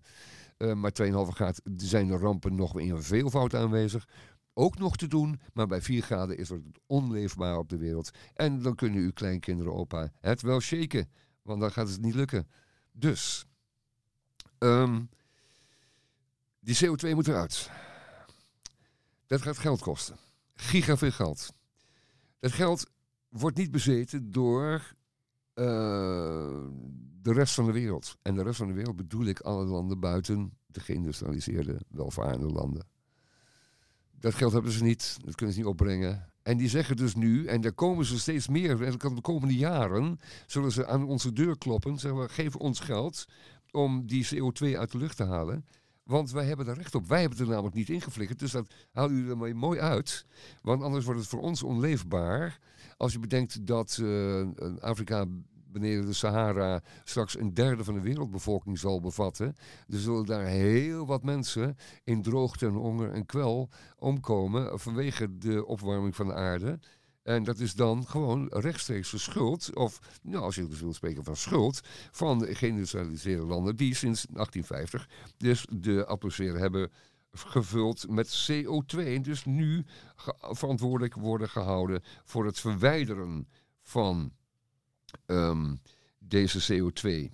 [0.58, 4.08] Uh, maar 2,5 graden zijn de rampen nog in veelvoud aanwezig.
[4.52, 8.10] Ook nog te doen, maar bij 4 graden is het onleefbaar op de wereld.
[8.34, 11.08] En dan kunnen uw kleinkinderen, opa, het wel shaken.
[11.42, 12.48] Want dan gaat het niet lukken.
[12.92, 13.46] Dus,
[14.58, 15.08] um,
[16.60, 17.70] die CO2 moet eruit.
[19.26, 20.16] Dat gaat geld kosten.
[20.54, 21.52] Giga veel geld.
[22.40, 22.90] Dat geld
[23.28, 24.93] wordt niet bezeten door
[25.54, 28.16] de rest van de wereld.
[28.22, 32.86] En de rest van de wereld bedoel ik alle landen buiten de geïndustrialiseerde, welvarende landen.
[34.18, 36.28] Dat geld hebben ze niet, dat kunnen ze niet opbrengen.
[36.42, 40.20] En die zeggen dus nu, en daar komen ze steeds meer, en de komende jaren
[40.46, 43.24] zullen ze aan onze deur kloppen, zeggen we, geef ons geld
[43.70, 45.64] om die CO2 uit de lucht te halen.
[46.02, 47.06] Want wij hebben er recht op.
[47.06, 48.38] Wij hebben er namelijk niet ingeflikkerd.
[48.38, 50.26] Dus dat halen jullie er maar mooi uit.
[50.62, 52.58] Want anders wordt het voor ons onleefbaar.
[53.04, 54.46] Als je bedenkt dat uh,
[54.80, 55.26] Afrika
[55.72, 59.56] beneden de Sahara straks een derde van de wereldbevolking zal bevatten.
[59.88, 65.66] Er zullen daar heel wat mensen in droogte en honger en kwel omkomen vanwege de
[65.66, 66.78] opwarming van de aarde.
[67.22, 71.24] En dat is dan gewoon rechtstreeks de schuld, of nou, als je dus wil spreken
[71.24, 76.90] van schuld, van de geïndustrialiseerde landen die sinds 1850 dus de atmosfeer hebben
[77.34, 78.98] gevuld met CO2.
[78.98, 79.84] En dus nu
[80.38, 83.48] verantwoordelijk worden gehouden voor het verwijderen
[83.82, 84.32] van
[85.26, 85.80] um,
[86.18, 87.32] deze CO2.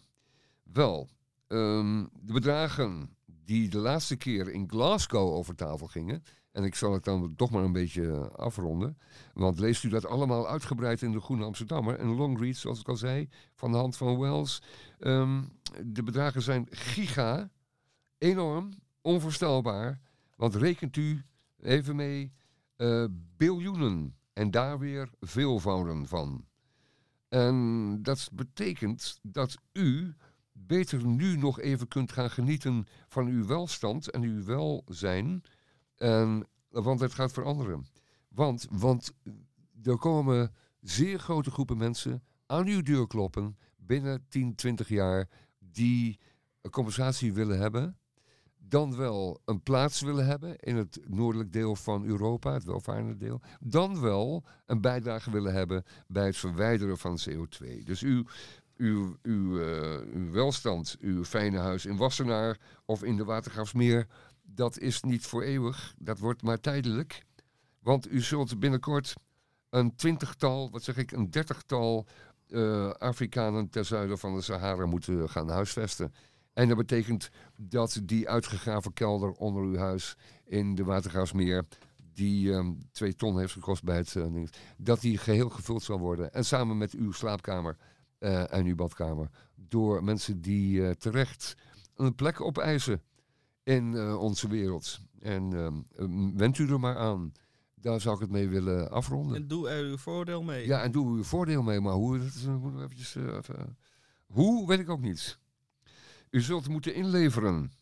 [0.63, 1.09] Wel,
[1.49, 6.93] um, de bedragen die de laatste keer in Glasgow over tafel gingen, en ik zal
[6.93, 8.99] het dan toch maar een beetje afronden.
[9.35, 11.99] Want leest u dat allemaal uitgebreid in de Groene Amsterdammer.
[11.99, 14.63] En Longread, zoals ik al zei, van de hand van Wells.
[14.99, 15.53] Um,
[15.85, 17.51] de bedragen zijn giga,
[18.19, 18.71] enorm,
[19.03, 20.01] onvoorstelbaar.
[20.37, 21.23] Want rekent u
[21.61, 22.33] even mee
[22.77, 23.05] uh,
[23.37, 24.15] biljoenen.
[24.33, 26.45] En daar weer veelvouden van.
[27.29, 30.15] En dat betekent dat u
[30.53, 35.43] beter nu nog even kunt gaan genieten van uw welstand en uw welzijn
[35.97, 37.87] en, want het gaat veranderen.
[38.29, 39.13] Want, want
[39.83, 46.19] er komen zeer grote groepen mensen aan uw deur kloppen binnen 10, 20 jaar die
[46.71, 47.99] compensatie willen hebben.
[48.71, 53.41] Dan wel een plaats willen hebben in het noordelijk deel van Europa, het welvarende deel.
[53.61, 57.85] Dan wel een bijdrage willen hebben bij het verwijderen van CO2.
[57.85, 58.25] Dus uw,
[58.77, 64.07] uw, uh, uw welstand, uw fijne huis in Wassenaar of in de Watergraafsmeer
[64.55, 67.25] dat is niet voor eeuwig, dat wordt maar tijdelijk.
[67.83, 69.15] Want u zult binnenkort
[69.71, 72.07] een twintigtal, wat zeg ik, een dertigtal
[72.49, 76.15] uh, Afrikanen ter zuiden van de Sahara moeten gaan huisvesten.
[76.53, 81.67] En dat betekent dat die uitgegraven kelder onder uw huis in de Watergaasmeer,
[82.13, 86.33] die um, twee ton heeft gekost bij het uh, dat die geheel gevuld zal worden.
[86.33, 87.77] En samen met uw slaapkamer
[88.19, 89.31] uh, en uw badkamer.
[89.55, 91.57] Door mensen die terecht
[91.95, 93.03] een plek opeisen
[93.63, 95.01] in onze wereld.
[95.19, 95.69] En uh,
[96.35, 97.33] wend u er maar aan.
[97.75, 99.37] Daar zou ik het mee willen afronden.
[99.37, 100.67] En doe er uw voordeel mee.
[100.67, 101.81] Ja, en doe uw voordeel mee.
[101.81, 103.79] Maar hoe, dat moeten eventjes, even,
[104.27, 105.39] hoe weet ik ook niet.
[106.31, 107.73] U zult moeten inleveren.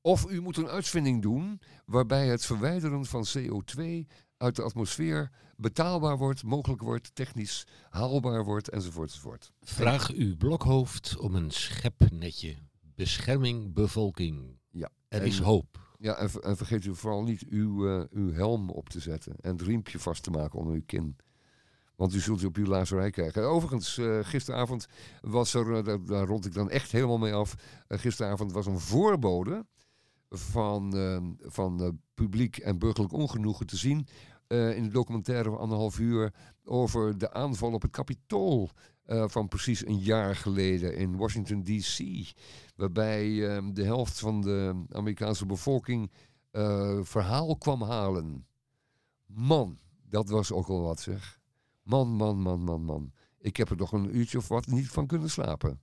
[0.00, 3.82] Of u moet een uitvinding doen waarbij het verwijderen van CO2
[4.36, 9.52] uit de atmosfeer betaalbaar wordt, mogelijk wordt, technisch haalbaar wordt, enzovoort, enzovoort.
[9.60, 12.56] Vraag uw blokhoofd om een schepnetje.
[12.94, 14.58] Bescherming bevolking.
[14.70, 14.90] Ja.
[15.08, 15.94] Er is hoop.
[15.98, 19.52] Ja, en, en, vergeet u vooral niet uw, uh, uw helm op te zetten en
[19.52, 21.16] het riempje vast te maken onder uw kin.
[21.98, 23.42] Want u zult u op uw lazerij krijgen.
[23.42, 24.86] Overigens, uh, gisteravond
[25.20, 27.54] was er, uh, daar, rond ik dan echt helemaal mee af.
[27.88, 29.66] gisteravond was een voorbode
[30.28, 30.92] van,
[31.40, 34.06] van publiek en burgerlijk ongenoegen te zien.
[34.48, 36.34] in de documentaire van anderhalf uur
[36.64, 38.70] over de aanval op het kapitool
[39.06, 41.98] uh, van precies een jaar geleden in Washington DC.
[42.76, 46.10] Waarbij uh, de helft van de Amerikaanse bevolking
[47.02, 48.46] verhaal kwam halen.
[49.26, 51.37] Man, dat was ook al wat zeg.
[51.88, 53.12] Man, man, man, man, man.
[53.38, 55.80] Ik heb er toch een uurtje of wat niet van kunnen slapen.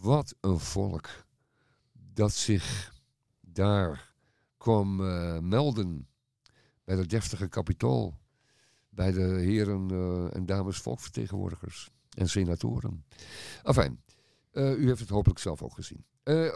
[0.00, 1.08] Wat een volk
[1.92, 2.94] dat zich
[3.40, 4.14] daar
[4.56, 4.96] kwam
[5.48, 6.08] melden
[6.84, 8.18] bij de deftige kapitool.
[8.88, 9.90] Bij de heren
[10.32, 13.04] en dames volkvertegenwoordigers en senatoren.
[13.62, 14.00] Enfin,
[14.52, 16.04] uh, u heeft het hopelijk zelf ook gezien.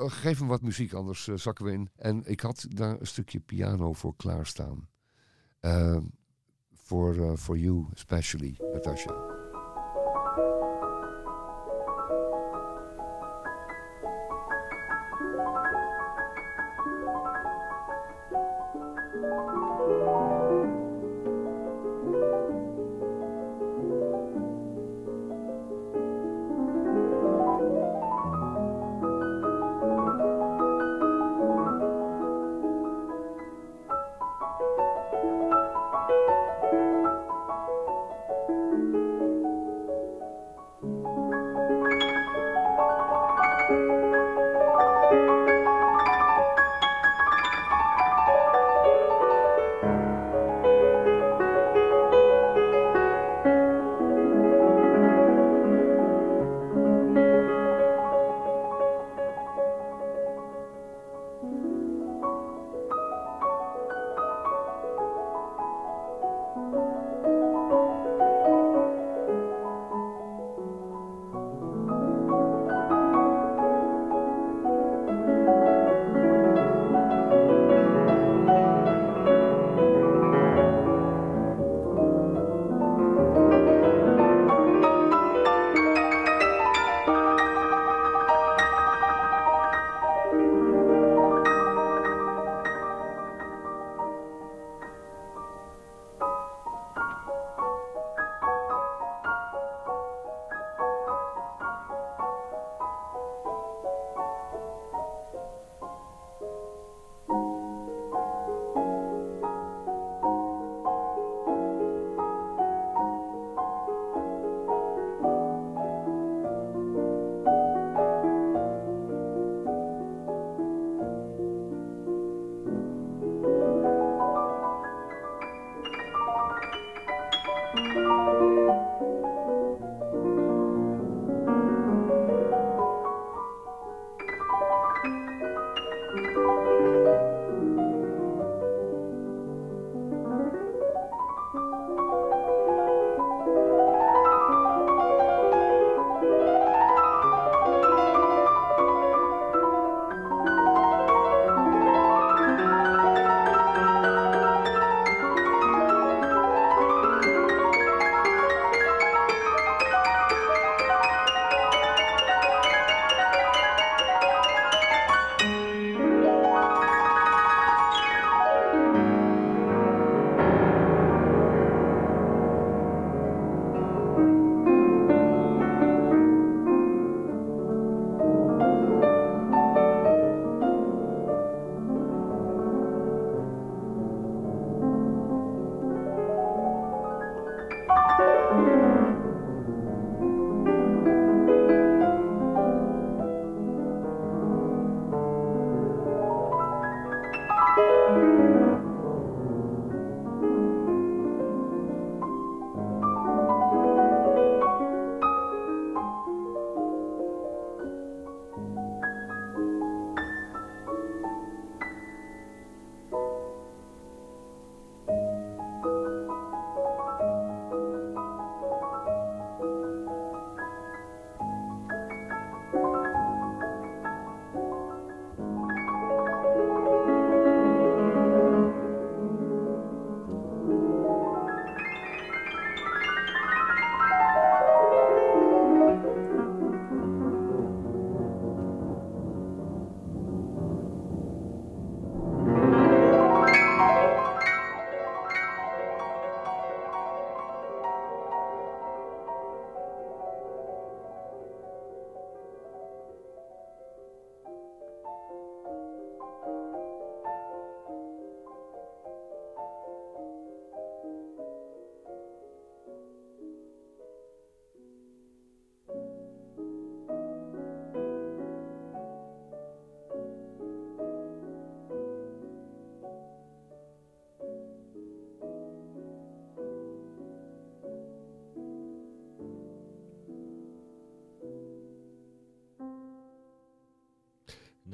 [0.09, 1.91] Geef hem wat muziek, anders zakken we in.
[1.97, 4.89] En ik had daar een stukje piano voor klaarstaan.
[6.87, 9.36] For, uh, for you, especially, Natasha.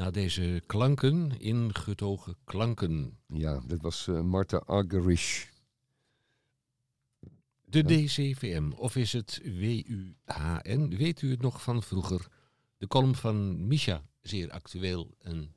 [0.02, 3.18] Na deze klanken, ingetogen klanken.
[3.26, 5.50] Ja, dit was uh, Marta Argerich.
[7.64, 10.96] De DCVM, of is het WUHN?
[10.96, 12.26] Weet u het nog van vroeger?
[12.78, 15.14] De column van Misha, zeer actueel.
[15.18, 15.52] Een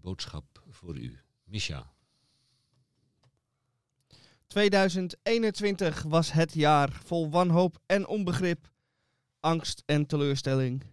[0.00, 1.18] boodschap voor u.
[1.44, 1.92] Misha.
[4.46, 8.70] 2021 was het jaar vol wanhoop en onbegrip,
[9.40, 10.84] angst en teleurstelling.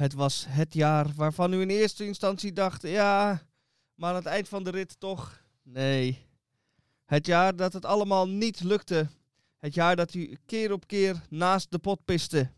[0.00, 3.42] Het was het jaar waarvan u in eerste instantie dacht, ja,
[3.94, 6.26] maar aan het eind van de rit toch, nee.
[7.04, 9.08] Het jaar dat het allemaal niet lukte.
[9.58, 12.50] Het jaar dat u keer op keer naast de pot piste.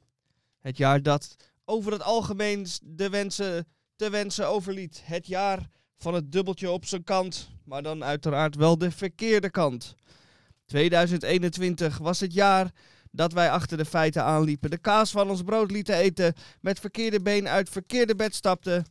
[0.61, 3.67] Het jaar dat over het algemeen de wensen
[3.97, 5.03] te wensen overliet.
[5.05, 9.95] Het jaar van het dubbeltje op zijn kant, maar dan uiteraard wel de verkeerde kant.
[10.67, 12.71] 2021 was het jaar
[13.13, 17.21] dat wij achter de feiten aanliepen, de kaas van ons brood lieten eten, met verkeerde
[17.21, 18.85] been uit verkeerde bed stapten,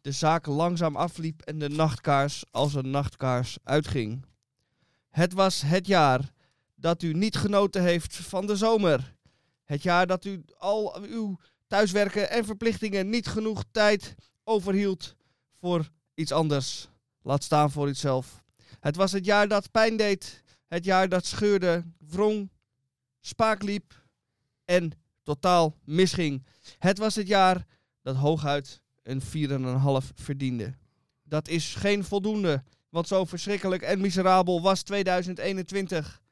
[0.00, 4.24] de zaak langzaam afliep en de nachtkaars als een nachtkaars uitging.
[5.10, 6.32] Het was het jaar
[6.74, 9.16] dat u niet genoten heeft van de zomer.
[9.64, 14.14] Het jaar dat u al uw thuiswerken en verplichtingen niet genoeg tijd
[14.44, 15.16] overhield
[15.60, 16.88] voor iets anders.
[17.22, 18.42] Laat staan voor iets zelf.
[18.80, 20.42] Het was het jaar dat pijn deed.
[20.66, 22.50] Het jaar dat scheurde, wrong,
[23.20, 24.04] spaak liep
[24.64, 24.92] en
[25.22, 26.46] totaal misging.
[26.78, 27.66] Het was het jaar
[28.02, 30.74] dat hooguit een 4,5 verdiende.
[31.22, 36.22] Dat is geen voldoende, want zo verschrikkelijk en miserabel was 2021.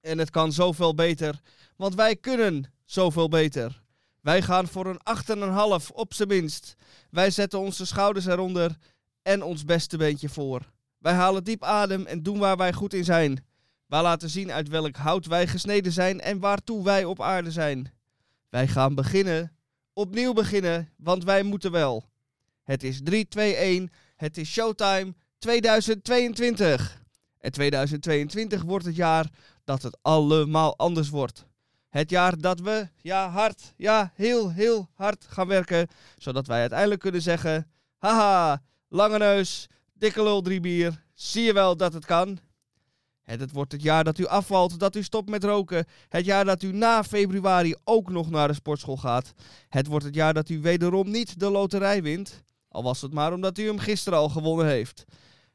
[0.00, 1.40] En het kan zoveel beter,
[1.76, 3.82] want wij kunnen zoveel beter.
[4.20, 5.00] Wij gaan voor een
[5.82, 6.74] 8,5 op zijn minst.
[7.10, 8.76] Wij zetten onze schouders eronder
[9.22, 10.72] en ons beste beentje voor.
[10.98, 13.46] Wij halen diep adem en doen waar wij goed in zijn.
[13.92, 17.92] Wij laten zien uit welk hout wij gesneden zijn en waartoe wij op aarde zijn.
[18.48, 19.56] Wij gaan beginnen,
[19.92, 22.08] opnieuw beginnen, want wij moeten wel.
[22.62, 27.02] Het is 3, 2, 1, het is showtime 2022.
[27.38, 29.26] En 2022 wordt het jaar
[29.64, 31.46] dat het allemaal anders wordt.
[31.88, 35.88] Het jaar dat we, ja, hard, ja, heel, heel hard gaan werken.
[36.16, 41.04] Zodat wij uiteindelijk kunnen zeggen: haha, lange neus, dikke lul, drie bier.
[41.14, 42.38] Zie je wel dat het kan?
[43.22, 45.84] Het, wordt het jaar dat u afvalt, dat u stopt met roken.
[46.08, 49.32] Het jaar dat u na februari ook nog naar de sportschool gaat.
[49.68, 52.42] Het wordt het jaar dat u wederom niet de loterij wint.
[52.68, 55.04] Al was het maar omdat u hem gisteren al gewonnen heeft.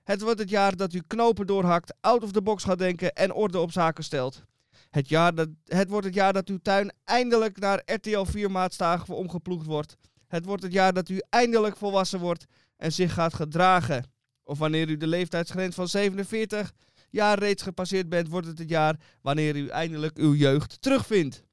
[0.03, 3.33] Het wordt het jaar dat u knopen doorhakt, out of the box gaat denken en
[3.33, 4.43] orde op zaken stelt.
[4.89, 9.15] Het, jaar dat, het wordt het jaar dat uw tuin eindelijk naar RTL 4 maatstagen
[9.15, 9.95] omgeploegd wordt.
[10.27, 12.45] Het wordt het jaar dat u eindelijk volwassen wordt
[12.77, 14.11] en zich gaat gedragen.
[14.43, 16.73] Of wanneer u de leeftijdsgrens van 47
[17.09, 21.43] jaar reeds gepasseerd bent, wordt het het jaar wanneer u eindelijk uw jeugd terugvindt.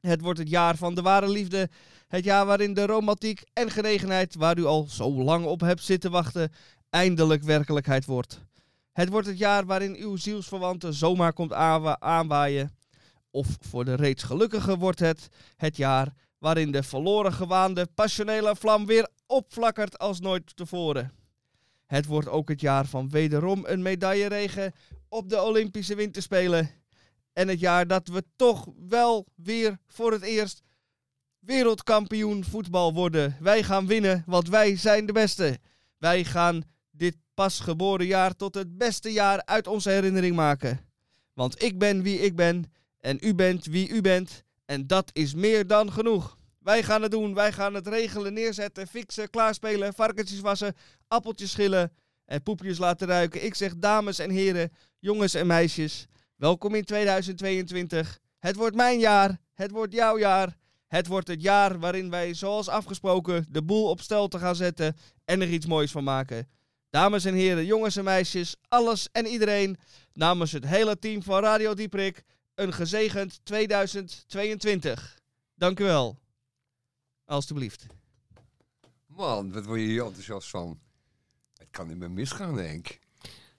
[0.00, 1.68] Het wordt het jaar van de ware liefde.
[2.08, 6.10] Het jaar waarin de romantiek en genegenheid, waar u al zo lang op hebt zitten
[6.10, 6.52] wachten,
[6.90, 8.40] eindelijk werkelijkheid wordt.
[8.92, 12.76] Het wordt het jaar waarin uw zielsverwante zomaar komt aanwaaien.
[13.30, 18.86] Of voor de reeds gelukkigen wordt het het jaar waarin de verloren gewaande passionele vlam
[18.86, 21.12] weer opflakkert als nooit tevoren.
[21.86, 24.72] Het wordt ook het jaar van wederom een medailleregen
[25.08, 26.70] op de Olympische Winterspelen.
[27.32, 30.62] En het jaar dat we toch wel weer voor het eerst
[31.38, 33.36] wereldkampioen voetbal worden.
[33.40, 35.58] Wij gaan winnen, want wij zijn de beste.
[35.98, 40.80] Wij gaan dit pasgeboren jaar tot het beste jaar uit onze herinnering maken.
[41.32, 45.34] Want ik ben wie ik ben en u bent wie u bent en dat is
[45.34, 46.36] meer dan genoeg.
[46.64, 50.74] Wij gaan het doen, wij gaan het regelen, neerzetten, fixen, klaarspelen, varkentjes wassen,
[51.08, 51.92] appeltjes schillen
[52.24, 53.44] en poepjes laten ruiken.
[53.44, 56.06] Ik zeg dames en heren, jongens en meisjes,
[56.36, 58.18] welkom in 2022.
[58.38, 60.56] Het wordt mijn jaar, het wordt jouw jaar.
[60.86, 64.96] Het wordt het jaar waarin wij, zoals afgesproken, de boel op stel te gaan zetten
[65.24, 66.48] en er iets moois van maken.
[66.90, 69.76] Dames en heren, jongens en meisjes, alles en iedereen,
[70.12, 72.22] namens het hele team van Radio Dieprik,
[72.54, 75.18] een gezegend 2022.
[75.54, 76.22] Dank u wel.
[77.24, 77.86] Alsjeblieft.
[79.06, 80.80] Man, wat word je hier enthousiast van?
[81.56, 82.98] Het kan niet meer misgaan, Henk.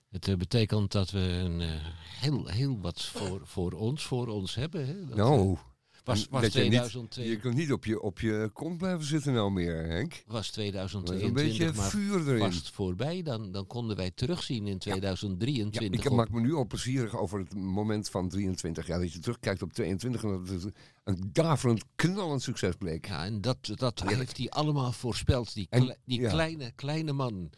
[0.10, 4.56] Het uh, betekent dat we een, uh, heel, heel wat voor, voor ons, voor ons
[4.56, 4.88] hebben.
[4.88, 5.06] Hè?
[5.06, 5.60] Dat, nou, uh,
[6.06, 7.24] was, was 2002...
[7.24, 10.24] je, niet, je kunt niet op je, op je kont blijven zitten nou meer, Henk.
[10.28, 12.52] Was 2022 een beetje vuur erin.
[12.52, 13.22] vast voorbij.
[13.22, 15.82] Dan, dan konden wij terugzien in 2023.
[15.82, 18.88] Ja, ik op- maak me nu al plezierig over het moment van 23.
[18.88, 23.08] Ja, dat je terugkijkt op 22 en dat het een daverend, knallend succes bleek.
[23.08, 25.54] Ja, en dat, dat heeft hij allemaal voorspeld.
[25.54, 26.30] Die, En- kle- die ja.
[26.30, 27.50] kleine, kleine man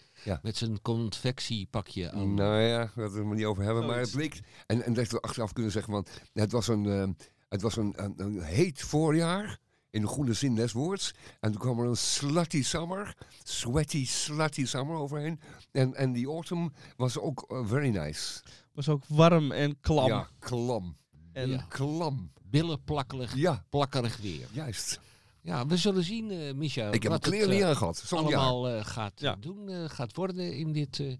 [0.41, 2.33] met zijn confectiepakje aan.
[2.33, 3.85] Nou ja, daar gaan we het niet over hebben.
[3.85, 7.07] Maar het bleek, en, en dat we achteraf kunnen zeggen, want het was een, eh,
[7.49, 9.57] het was een, een, een heet voorjaar
[9.89, 11.13] in de goede zin des woords.
[11.39, 15.39] En toen kwam er een slutty summer, sweaty slutty summer overheen.
[15.71, 18.41] En, en die autumn was ook eh, very nice.
[18.73, 20.07] Was ook warm en klam.
[20.07, 20.97] Ja, klam.
[21.33, 21.65] En Ja.
[21.69, 22.31] Klam.
[22.43, 24.47] Billen plakkelig, Ja, plakkerig weer.
[24.51, 24.99] juist.
[25.47, 26.91] Ja, we zullen zien, eh Micha.
[26.91, 27.77] Ik heb wat het, niet eh, jaar.
[28.09, 29.35] allemaal eh, gaat Ja.
[29.39, 31.13] doen, eh, gaat worden in dit, eh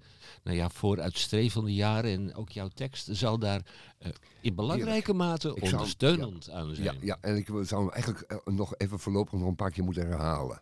[0.44, 2.12] nou ja, vooruitstrevende jaren.
[2.12, 3.62] En ook jouw tekst zal daar
[3.98, 4.12] eh,
[4.42, 6.98] in belangrijke mate Ik zou- ondersteunend aan Ja, zijn.
[7.02, 10.62] ja, en ik zou hem eigenlijk nog even voorlopig nog een paar keer moeten herhalen.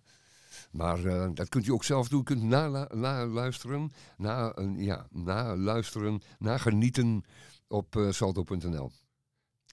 [0.72, 2.20] Maar eh, dat kunt u ook zelf doen.
[2.20, 7.24] U kunt naluisteren, na luisteren, na, een- ja, naluisteren, nagenieten
[7.68, 8.92] op salto.nl.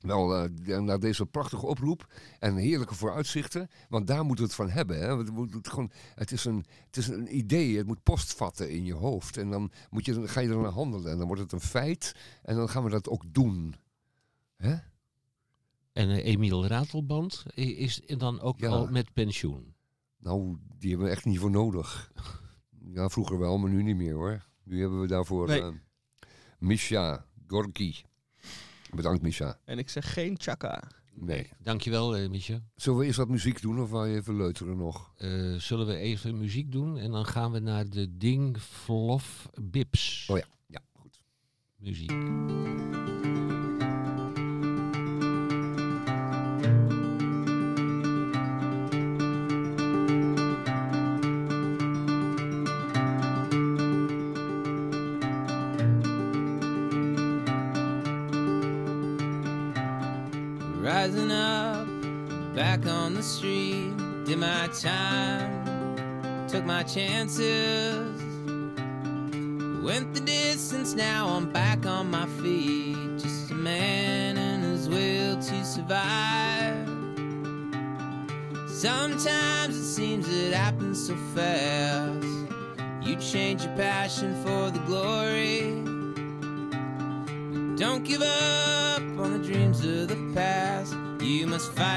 [0.03, 4.71] Wel, eh, na deze prachtige oproep en heerlijke vooruitzichten, want daar moeten we het van
[4.71, 4.99] hebben.
[4.99, 5.17] Hè?
[5.17, 9.37] Het, gewoon, het, is een, het is een idee, het moet postvatten in je hoofd.
[9.37, 11.61] En dan, moet je, dan ga je er naar handelen en dan wordt het een
[11.61, 13.75] feit en dan gaan we dat ook doen.
[14.57, 14.75] Hè?
[15.93, 18.69] En eh, Emiel Ratelband is dan ook Ja.
[18.69, 19.75] al met pensioen.
[20.19, 22.11] Nou, die hebben we echt niet voor nodig.
[22.95, 24.47] Ja, vroeger wel, maar nu niet meer hoor.
[24.65, 25.61] Nu hebben we daarvoor Nee.
[25.63, 25.69] eh,
[26.59, 27.95] Misha Gorky.
[28.97, 29.59] Bedankt, Misha.
[29.65, 30.83] En ik zeg geen chaka.
[31.15, 31.51] Nee.
[31.59, 32.63] Dankjewel, eh Micha.
[32.75, 35.13] Zullen we eerst wat muziek doen of wil je even leuteren nog?
[35.17, 40.29] Eh, zullen we even muziek doen en dan gaan we naar de Ding Flof Bips
[40.31, 41.21] Oh ja, ja, goed.
[41.77, 42.11] muziek.
[64.81, 68.23] Time, took my chances.
[69.83, 72.97] Went the distance, now I'm back on my feet.
[73.19, 76.89] Just a man and his will to survive.
[78.69, 82.27] Sometimes it seems it happens so fast.
[83.03, 85.83] You change your passion for the glory.
[87.77, 90.95] Don't give up on the dreams of the past.
[91.21, 91.92] You must fight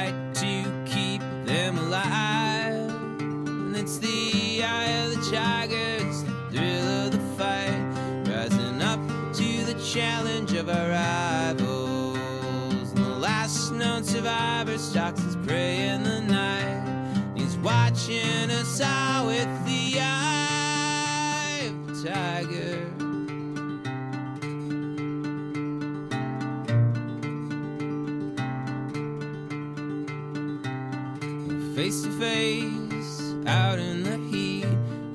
[32.25, 34.65] face out in the heat,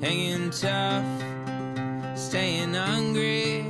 [0.01, 1.05] hanging tough,
[2.17, 3.65] staying hungry.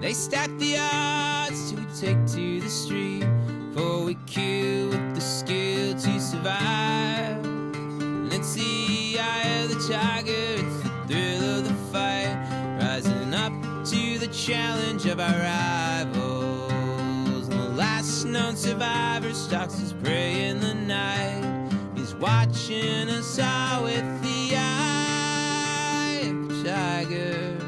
[0.00, 3.26] They stack the odds till we take to the street,
[3.74, 7.44] for we kill with the skill to survive.
[7.44, 12.36] And it's the eye of the tiger, it's the thrill of the fight,
[12.80, 13.52] rising up
[13.90, 17.48] to the challenge of our rivals.
[17.48, 21.43] And the last known survivor stalks his prey in the night.
[22.20, 27.58] Watching us all with the eye of tiger.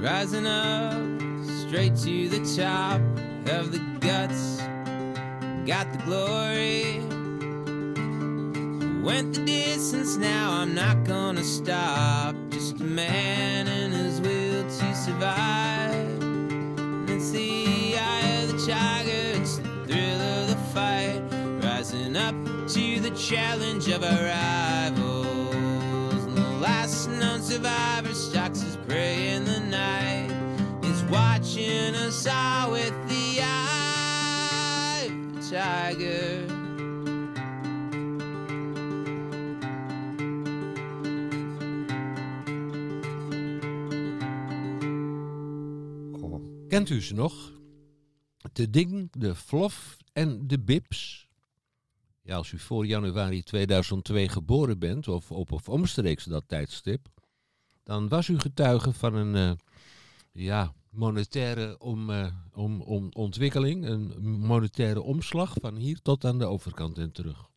[0.00, 0.94] Rising up
[1.68, 3.00] straight to the top
[3.50, 4.58] of the guts,
[5.66, 7.00] got the glory.
[9.02, 12.34] Went the distance, now I'm not gonna stop.
[12.50, 13.68] Just a man
[23.28, 25.54] challenge of our rivals.
[26.26, 30.30] And the last known survivor stalks his prey in the night.
[30.80, 36.46] He's watching us all with the eye of the tiger.
[46.68, 47.52] Kent u ze nog?
[48.52, 51.25] De Ding, de Flof en de Bips.
[52.26, 57.08] Ja, als u voor januari 2002 geboren bent, of op of omstreeks dat tijdstip,
[57.82, 59.56] dan was u getuige van een eh,
[60.32, 66.46] ja, monetaire om, eh, om, om ontwikkeling, een monetaire omslag van hier tot aan de
[66.46, 67.48] overkant en terug.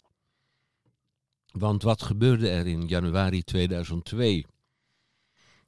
[1.52, 4.46] Want wat gebeurde er in januari 2002?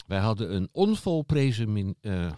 [0.07, 2.31] Wij hadden een onvolprezen min, eh,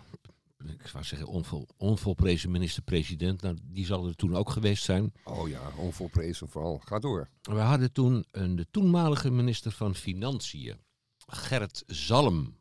[0.67, 3.41] ik wou zeggen onvol, onvolprezen minister-president.
[3.41, 5.13] Nou, die zal er toen ook geweest zijn.
[5.23, 6.77] Oh ja, onvolprezen vooral.
[6.77, 7.29] Ga door.
[7.41, 10.77] We hadden toen een, de toenmalige minister van Financiën,
[11.17, 12.55] Gert Zalm.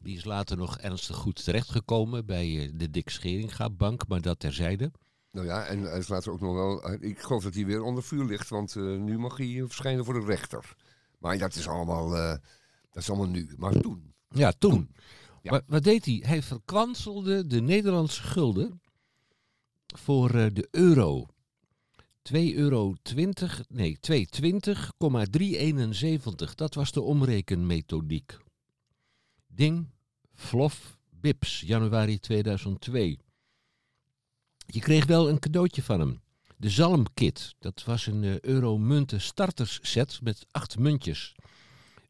[0.00, 4.40] Die is later nog ernstig goed terechtgekomen bij eh, de Dick Scheringa Bank, maar dat
[4.40, 4.90] terzijde.
[5.30, 6.92] Nou ja, en hij is later ook nog wel...
[7.00, 10.14] Ik geloof dat hij weer onder vuur ligt, want eh, nu mag hij verschijnen voor
[10.14, 10.74] de rechter.
[11.18, 12.36] Maar dat is allemaal, eh,
[12.90, 13.54] dat is allemaal nu.
[13.56, 14.14] Maar toen...
[14.28, 14.94] Ja, toen.
[15.50, 16.22] Wat, wat deed hij?
[16.26, 18.80] Hij verkwanselde de Nederlandse gulden
[19.86, 21.26] voor eh, de euro.
[22.32, 22.94] 2,20 euro,
[23.68, 26.54] nee, 220,371.
[26.54, 28.36] Dat was de omrekenmethodiek.
[29.46, 29.90] Ding,
[30.34, 33.18] Flof, Bips, januari 2002.
[34.66, 36.20] Je kreeg wel een cadeautje van hem.
[36.56, 37.54] De Zalmkit.
[37.58, 41.34] Dat was een eh, euro-munten startersset met acht muntjes.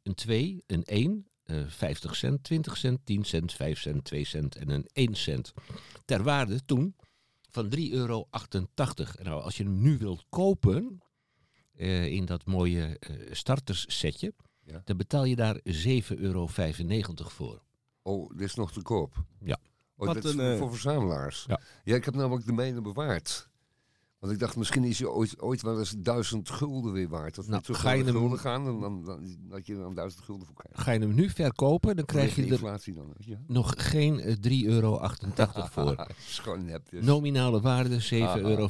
[0.02, 4.56] Een 2, een 1, eh 50 cent, 20 cent, 10 cent, 5 cent, 2 cent
[4.56, 5.52] en een 1 cent.
[6.04, 6.94] Ter waarde toen
[7.50, 8.28] van 3,88 euro.
[8.30, 11.02] En nou, als je hem nu wilt kopen
[11.74, 14.80] eh, in dat mooie eh, starterssetje, Ja.
[14.84, 16.46] dan betaal je daar 7,95 euro
[17.16, 17.62] voor.
[18.02, 19.24] Oh, dit is nog te koop.
[19.40, 19.58] Ja.
[19.96, 21.44] Oh, Wat dat is een, voor, eh, voor verzamelaars.
[21.84, 21.94] Ja.
[21.94, 23.48] ik heb namelijk de mijne bewaard.
[24.26, 27.34] Want ik dacht, misschien is je ooit, ooit wel eens duizend gulden weer waard.
[27.34, 29.94] Dat Nou, terug ga je naar gulden gaan en dan, dan, dat je er dan
[29.94, 30.80] duizend gulden voor krijgt.
[30.80, 33.14] Ga je hem nu verkopen, dan krijg je Vanwege er inflatie dan.
[33.18, 33.36] je.
[33.46, 35.00] nog geen eh, 3,88 euro
[35.70, 36.06] voor.
[36.66, 36.90] Nep.
[36.90, 37.04] Dus.
[37.04, 38.38] Nominale waarde 7,95 Aha.
[38.38, 38.68] euro.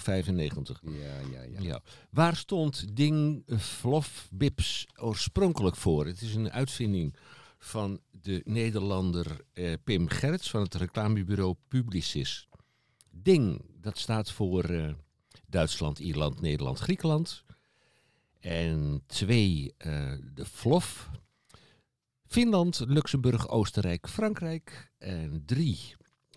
[0.82, 1.60] Ja, ja, ja.
[1.60, 1.80] Ja.
[2.10, 6.06] Waar stond Ding eh, Flof Bips oorspronkelijk voor?
[6.06, 7.16] Het is een uitvinding
[7.58, 12.48] van de Nederlander eh, Pim Gerrits van het reclamebureau Publicis.
[13.10, 14.92] Ding, dat staat voor eh,
[15.48, 17.44] Duitsland, Ierland, Nederland, Griekenland.
[18.40, 21.10] En twee, eh, de Flof.
[22.26, 24.92] Finland, Luxemburg, Oostenrijk, Frankrijk.
[24.98, 25.94] En drie,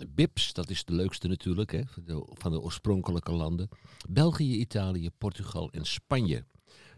[0.07, 3.69] Bips, dat is de leukste natuurlijk hè, van, de, van de oorspronkelijke landen.
[4.09, 6.45] België, Italië, Portugal en Spanje.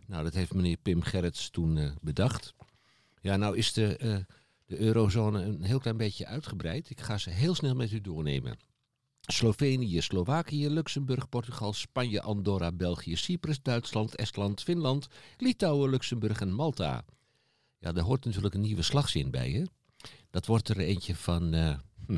[0.08, 2.54] Nou, dat heeft meneer Pim Gerrits toen eh, bedacht.
[3.22, 4.18] Ja, nou is de, eh,
[4.66, 6.90] de eurozone een heel klein beetje uitgebreid.
[6.90, 8.58] Ik ga ze heel snel met u doornemen.
[9.22, 15.08] Slovenië, Slovakië, Luxemburg, Portugal, Spanje, Andorra, België, Cyprus, Duitsland, Estland, Finland,
[15.38, 17.06] Litouwen, Luxemburg en Malta.
[17.78, 19.64] Ja, daar hoort natuurlijk een nieuwe slagzin bij, hè?
[20.30, 22.18] Dat wordt er eentje van eh, hm,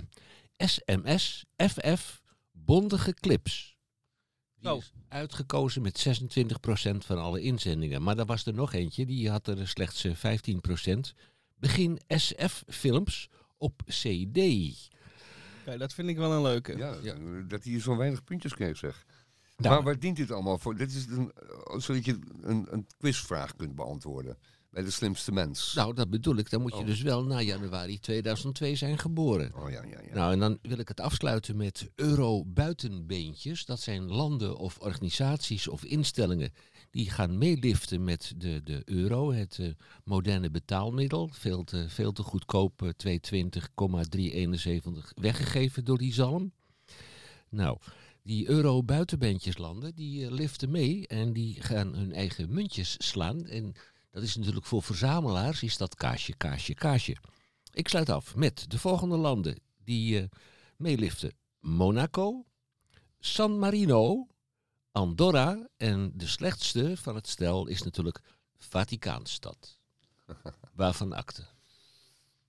[0.57, 3.77] SMS, FF, bondige clips.
[4.55, 4.77] Die Zo.
[4.77, 8.03] is uitgekozen met 26% van alle inzendingen.
[8.03, 10.39] Maar er was er nog eentje, die had er slechts eh,
[10.95, 10.99] 15%.
[11.55, 14.37] Begin SF-films op CD.
[15.65, 16.77] Kijk, dat vind ik wel een leuke.
[16.77, 16.95] Ja,
[17.47, 19.05] dat hij zo weinig puntjes kreeg, zeg.
[19.57, 20.75] Nou, maar waar dient dit allemaal voor?
[20.77, 21.31] Dit is een,
[21.77, 24.37] zodat je een, een quizvraag kunt beantwoorden.
[24.69, 25.73] Bij de slimste mens.
[25.73, 26.49] nou, dat bedoel ik.
[26.49, 26.85] Dan moet je Oh.
[26.85, 29.51] dus wel na januari 2002 zijn geboren.
[29.55, 30.13] Oh ja, ja, ja.
[30.13, 33.65] Nou, en dan wil ik het afsluiten met euro-buitenbeentjes.
[33.65, 36.51] Dat zijn landen of organisaties of instellingen
[36.93, 39.67] die gaan meeliften met de, de euro, het eh,
[40.03, 41.29] moderne betaalmiddel.
[41.31, 46.51] Veel te, veel te goedkoop, eh, 220,371 weggegeven door die zalm.
[47.49, 47.77] Nou,
[48.23, 53.45] die euro-buitenbeentjeslanden die eh, liften mee en die gaan hun eigen muntjes slaan.
[53.45, 53.73] En
[54.11, 57.17] dat is natuurlijk voor verzamelaars, is dat kaasje, kaasje, kaasje.
[57.71, 60.25] Ik sluit af met de volgende landen die eh,
[60.77, 61.33] meeliften.
[61.59, 62.45] Monaco,
[63.19, 64.27] San Marino,
[64.93, 68.19] Andorra en de slechtste van het stel is natuurlijk
[68.57, 69.79] Vaticaanstad.
[70.75, 71.43] Waarvan akte?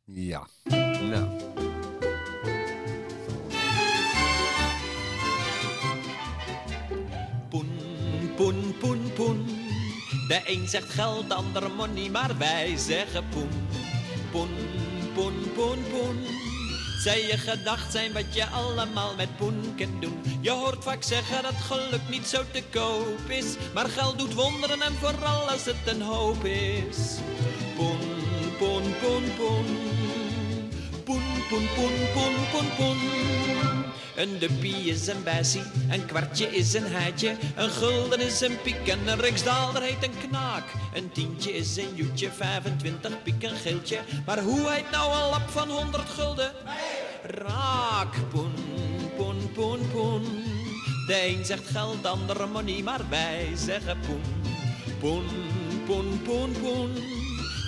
[0.05, 0.47] Ja.
[1.09, 1.41] Nou.
[7.49, 7.79] Poen,
[8.37, 9.47] poen, poen, poen.
[10.29, 13.51] De een zegt geld, de ander money, maar wij zeggen poen.
[14.31, 14.51] Poen,
[15.15, 16.17] poen, poen, poen.
[17.05, 20.23] Zij je gedacht zijn wat je allemaal met poen kunt doen.
[20.41, 23.57] Je hoort vaak zeggen dat geluk niet zo te koop is.
[23.75, 27.19] Maar geld doet wonderen en vooral als het een hoop is.
[27.77, 27.99] Poen,
[28.59, 29.67] poen, poen, poen.
[31.05, 33.84] Poen, poen, poen, poen, poen, poen.
[34.17, 38.89] Een duppie is een bessie, een kwartje is een heitje, een gulden is een piek
[38.89, 40.65] en een riksdaalder heet een knaak.
[40.95, 45.49] Een tientje is een joetje, 25 piek een geeltje, maar hoe heet nou een lap
[45.49, 46.53] van 100 gulden?
[47.23, 48.55] Raak, poen,
[49.17, 50.23] poen, poen, poen.
[51.07, 54.23] De een zegt geld, de ander money, maar wij zeggen poen.
[55.01, 55.27] Poen,
[55.87, 57.14] poen, poen, poen.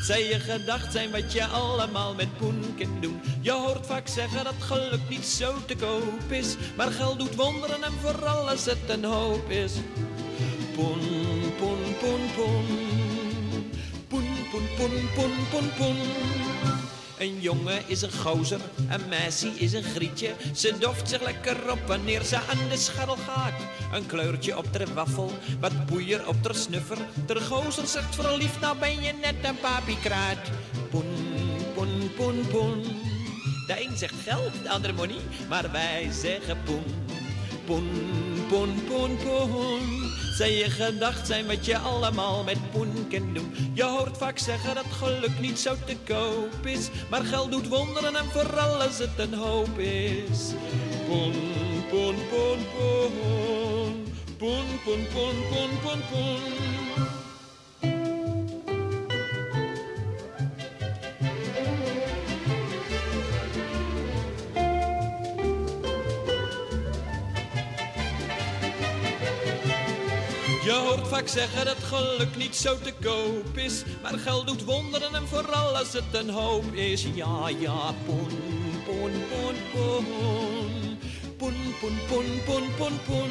[0.07, 3.21] Zij je gedacht zijn wat je allemaal met poen kunt doen.
[3.41, 6.57] Je hoort vaak zeggen dat geluk niet zo te koop is.
[6.77, 9.73] Maar geld doet wonderen en vooral als het een hoop is.
[10.75, 11.01] Poen,
[11.59, 12.65] poen, poen, poen.
[14.09, 15.97] Poen, poen, poen, poen, poen, poen.
[17.19, 20.35] Een jongen is een gozer, een meisje is een grietje.
[20.55, 23.61] Ze doft zich lekker op wanneer ze aan de scharrel gaat.
[23.93, 26.99] Een kleurtje op de waffel, wat boeier op de snuffer.
[27.27, 30.51] De gozer zegt verliefd, nou ben je net een papiekraat.
[30.91, 31.05] Poen,
[31.75, 32.83] poen, poen, poen.
[33.67, 36.85] De een zegt geld, de andere money, maar wij zeggen poen.
[37.65, 37.91] Poen,
[38.49, 40.16] poen, poen, poen.
[40.37, 43.71] Zij je gedacht zijn wat je allemaal met poen kan doen.
[43.73, 46.89] Je hoort vaak zeggen dat geluk niet zo te koop is.
[47.11, 50.53] Maar geld doet wonderen en vooral als het een hoop is.
[51.09, 51.33] Poen,
[51.91, 54.05] poen, poen, poen.
[54.39, 57.06] Poen, poen, poen, poen, poen, poen.
[71.17, 73.85] Vaak zeggen dat geluk niet zo te koop is.
[74.03, 77.03] Maar geld doet wonderen en vooral als het een hoop is.
[77.15, 78.29] Ja, ja, poen,
[78.85, 80.05] poen, poen, poen.
[81.37, 81.97] Poen, poen,
[82.45, 83.31] poen, poen, poen.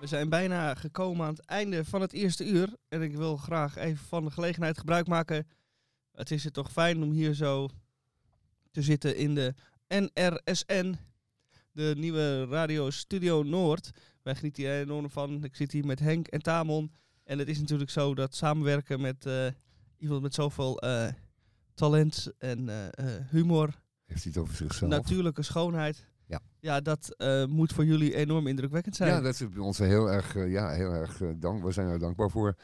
[0.00, 2.68] We zijn bijna gekomen aan het einde van het eerste uur.
[2.88, 5.46] En ik wil graag even van de gelegenheid gebruik maken.
[6.12, 7.68] Het is het toch fijn om hier zo
[8.70, 9.54] te zitten in de
[9.88, 10.96] NRSN.
[11.72, 13.90] De nieuwe Radio Studio Noord.
[14.26, 15.44] Wij genieten hier enorm van.
[15.44, 16.92] Ik zit hier met Henk en Tamon.
[17.24, 19.46] En het is natuurlijk zo dat samenwerken met eh,
[19.98, 21.08] iemand met zoveel eh,
[21.74, 23.74] talent en eh, eh, humor,
[24.06, 24.90] Heeft hij het over zichzelf?
[24.90, 26.04] natuurlijke schoonheid.
[26.26, 26.40] Ja.
[26.60, 29.10] Ja, dat eh, moet voor jullie enorm indrukwekkend zijn.
[29.10, 31.64] Ja, dat is bij ons heel erg, ja, heel erg eh, dank.
[31.64, 32.56] We zijn er dankbaar voor.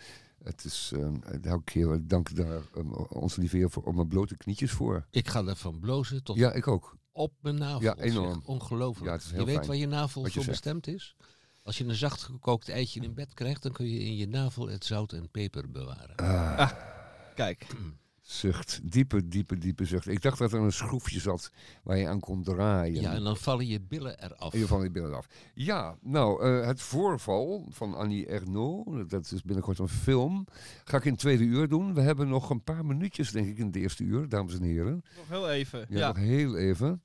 [0.43, 4.09] Het is eh, elke keer, ik dank daar um, onze lieve heer voor, op mijn
[4.09, 5.07] blote knietjes voor.
[5.11, 6.97] Ik ga ervan blozen tot Ja, ik ook.
[7.13, 7.81] op mijn navel.
[7.83, 8.05] Ja, zeg.
[8.05, 8.43] enorm.
[8.45, 9.07] Ongelooflijk.
[9.07, 11.17] Ja, het is heel je weet fijn waar je navel wat je voor bestemd is?
[11.63, 14.69] Als je een zacht gekookt eitje in bed krijgt, dan kun je in je navel
[14.69, 16.17] het zout en peper bewaren.
[16.17, 16.71] Ah,
[17.35, 17.67] Kijk,
[18.21, 20.07] zucht, diepe, diepe, diepe zucht.
[20.07, 21.51] Ik dacht dat er een schroefje zat
[21.83, 23.03] waar je aan kon draaien.
[23.03, 24.53] ja, en dan vallen je billen eraf.
[24.53, 25.27] Ieder geval die beelden af.
[25.55, 30.47] Ja, nou, eh, het voorval van Annie Ernaux, dat is binnenkort een film,
[30.85, 31.95] ga ik in het tweede uur doen.
[31.95, 35.03] We hebben nog een paar minuutjes, denk ik, in het eerste uur, dames en heren.
[35.17, 35.87] nog heel even.
[35.89, 37.03] Ja, Ja, nog heel even.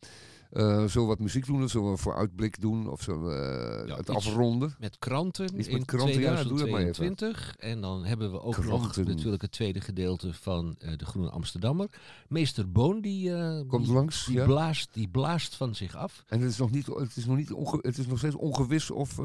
[0.51, 1.63] Eh zullen we wat muziek doen?
[1.63, 2.89] Of zullen we een vooruitblik doen?
[2.89, 3.33] Of zullen we
[3.81, 4.75] eh, Ja, het afronden?
[4.79, 6.93] Met kranten Iets in met kranten, ja, doe dat maar even.
[6.93, 7.55] 2022.
[7.57, 11.87] En dan hebben we ook nog natuurlijk het tweede gedeelte van eh, de Groene Amsterdammer.
[12.27, 13.31] Meester Boon die,
[13.65, 14.45] Komt die, langs, die, ja.
[14.45, 16.23] blaast, die blaast van zich af.
[16.27, 18.91] En het is nog, niet, het is nog, niet onge- het is nog steeds ongewis
[18.91, 19.19] of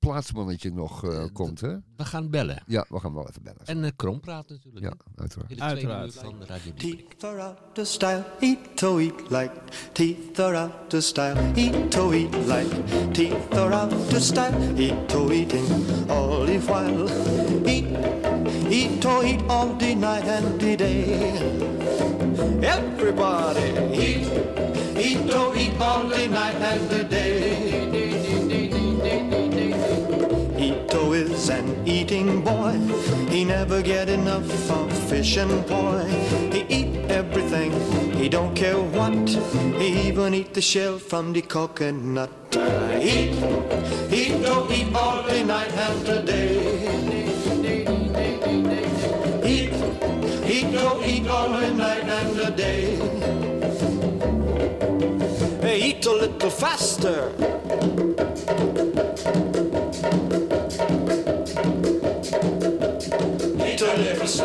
[0.00, 1.68] plaatsmannetje nog eh, Eh, komt, hè?
[1.96, 2.62] We gaan bellen.
[2.66, 3.60] Ja, we gaan wel even bellen.
[3.64, 4.84] En uh, Krom praat natuurlijk.
[4.84, 5.20] ja, hè?
[5.20, 5.48] uiteraard.
[5.56, 6.14] De Uiteraard.
[6.14, 7.08] van Radio Dieprik.
[7.18, 9.52] Teeth are out of style, eat to eat like.
[9.92, 12.82] Teeth are out of style, eat to eat like.
[13.12, 15.66] Teeth are out of style, eat to eating
[16.10, 17.08] all the while.
[17.68, 17.86] Eat,
[18.70, 21.58] eat to eat all the night and the day.
[22.62, 24.26] Everybody eat,
[24.96, 27.29] eat to eat all the night and the day.
[31.50, 32.72] An eating boy.
[33.28, 36.04] He never get enough of fish and poi.
[36.52, 37.72] He eat everything.
[38.12, 39.28] He don't care what.
[39.80, 42.30] He even eat the shell from the coconut.
[43.02, 43.34] Eat,
[44.12, 46.60] eat, don't eat all the night and the day.
[49.44, 49.72] Eat,
[50.46, 52.96] eat, don't eat all the night and the day.
[55.60, 57.32] Hey, eat a little faster.
[64.30, 64.36] Eat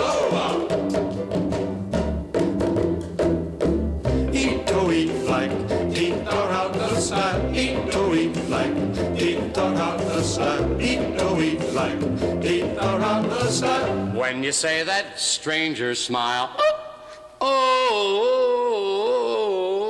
[4.65, 5.51] to eat like
[5.93, 7.55] Pete dog the slab.
[7.55, 8.73] Eat to eat like
[9.15, 10.81] Pete dog the slab.
[10.81, 11.99] Eat to eat like
[12.41, 14.15] Pete dog the slab.
[14.15, 16.49] When you say that, stranger smile.
[16.57, 16.63] oh.
[17.41, 19.84] oh, oh, oh, oh.